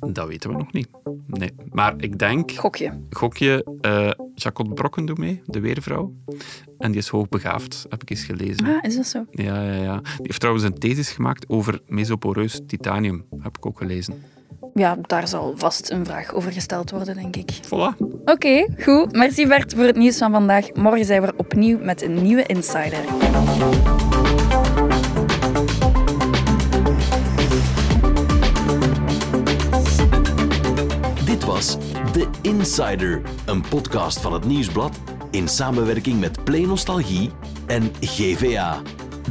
Dat 0.00 0.28
weten 0.28 0.50
we 0.50 0.56
nog 0.56 0.72
niet. 0.72 0.88
Nee. 1.26 1.50
Maar 1.70 1.94
ik 1.96 2.18
denk... 2.18 2.52
Gokje. 2.52 3.00
Gokje. 3.10 3.66
Uh, 3.80 4.10
Jacot 4.34 4.74
Brokken 4.74 5.06
doet 5.06 5.18
mee, 5.18 5.42
de 5.44 5.60
weervrouw. 5.60 6.14
En 6.78 6.90
die 6.90 7.00
is 7.00 7.08
hoogbegaafd, 7.08 7.86
heb 7.88 8.02
ik 8.02 8.10
eens 8.10 8.24
gelezen. 8.24 8.66
Ah, 8.66 8.78
is 8.82 8.96
dat 8.96 9.06
zo? 9.06 9.24
Ja, 9.30 9.62
ja, 9.62 9.82
ja. 9.82 10.00
Die 10.00 10.12
heeft 10.16 10.40
trouwens 10.40 10.64
een 10.64 10.78
thesis 10.78 11.10
gemaakt 11.10 11.48
over 11.48 11.80
mesoporeus 11.86 12.60
titanium, 12.66 13.24
heb 13.40 13.56
ik 13.56 13.66
ook 13.66 13.78
gelezen. 13.78 14.22
Ja, 14.74 14.96
daar 15.02 15.28
zal 15.28 15.52
vast 15.56 15.90
een 15.90 16.04
vraag 16.04 16.34
over 16.34 16.52
gesteld 16.52 16.90
worden, 16.90 17.14
denk 17.14 17.36
ik. 17.36 17.50
Voilà. 17.66 17.70
Oké, 17.70 17.96
okay, 18.24 18.68
goed. 18.78 19.12
Merci 19.12 19.46
Bert 19.46 19.74
voor 19.74 19.84
het 19.84 19.96
nieuws 19.96 20.18
van 20.18 20.32
vandaag. 20.32 20.72
Morgen 20.74 21.04
zijn 21.04 21.22
we 21.22 21.32
opnieuw 21.36 21.78
met 21.78 22.02
een 22.02 22.22
nieuwe 22.22 22.46
Insider. 22.46 23.04
Dit 31.24 31.44
was 31.44 31.76
The 32.12 32.28
Insider, 32.42 33.20
een 33.46 33.64
podcast 33.68 34.20
van 34.20 34.32
het 34.32 34.44
Nieuwsblad 34.44 34.98
in 35.30 35.48
samenwerking 35.48 36.20
met 36.20 36.44
Play 36.44 36.64
Nostalgie 36.64 37.30
en 37.66 37.90
GVA. 38.00 38.80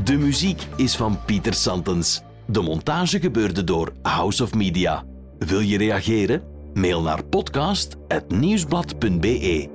De 0.04 0.18
muziek 0.18 0.68
is 0.76 0.96
van 0.96 1.20
Pieter 1.26 1.54
Santens. 1.54 2.22
De 2.46 2.62
montage 2.62 3.20
gebeurde 3.20 3.64
door 3.64 3.94
House 4.02 4.44
of 4.44 4.54
Media. 4.54 5.04
Wil 5.46 5.60
je 5.60 5.78
reageren? 5.78 6.42
Mail 6.74 7.02
naar 7.02 7.26
podcast.nieuwsblad.be 7.26 9.75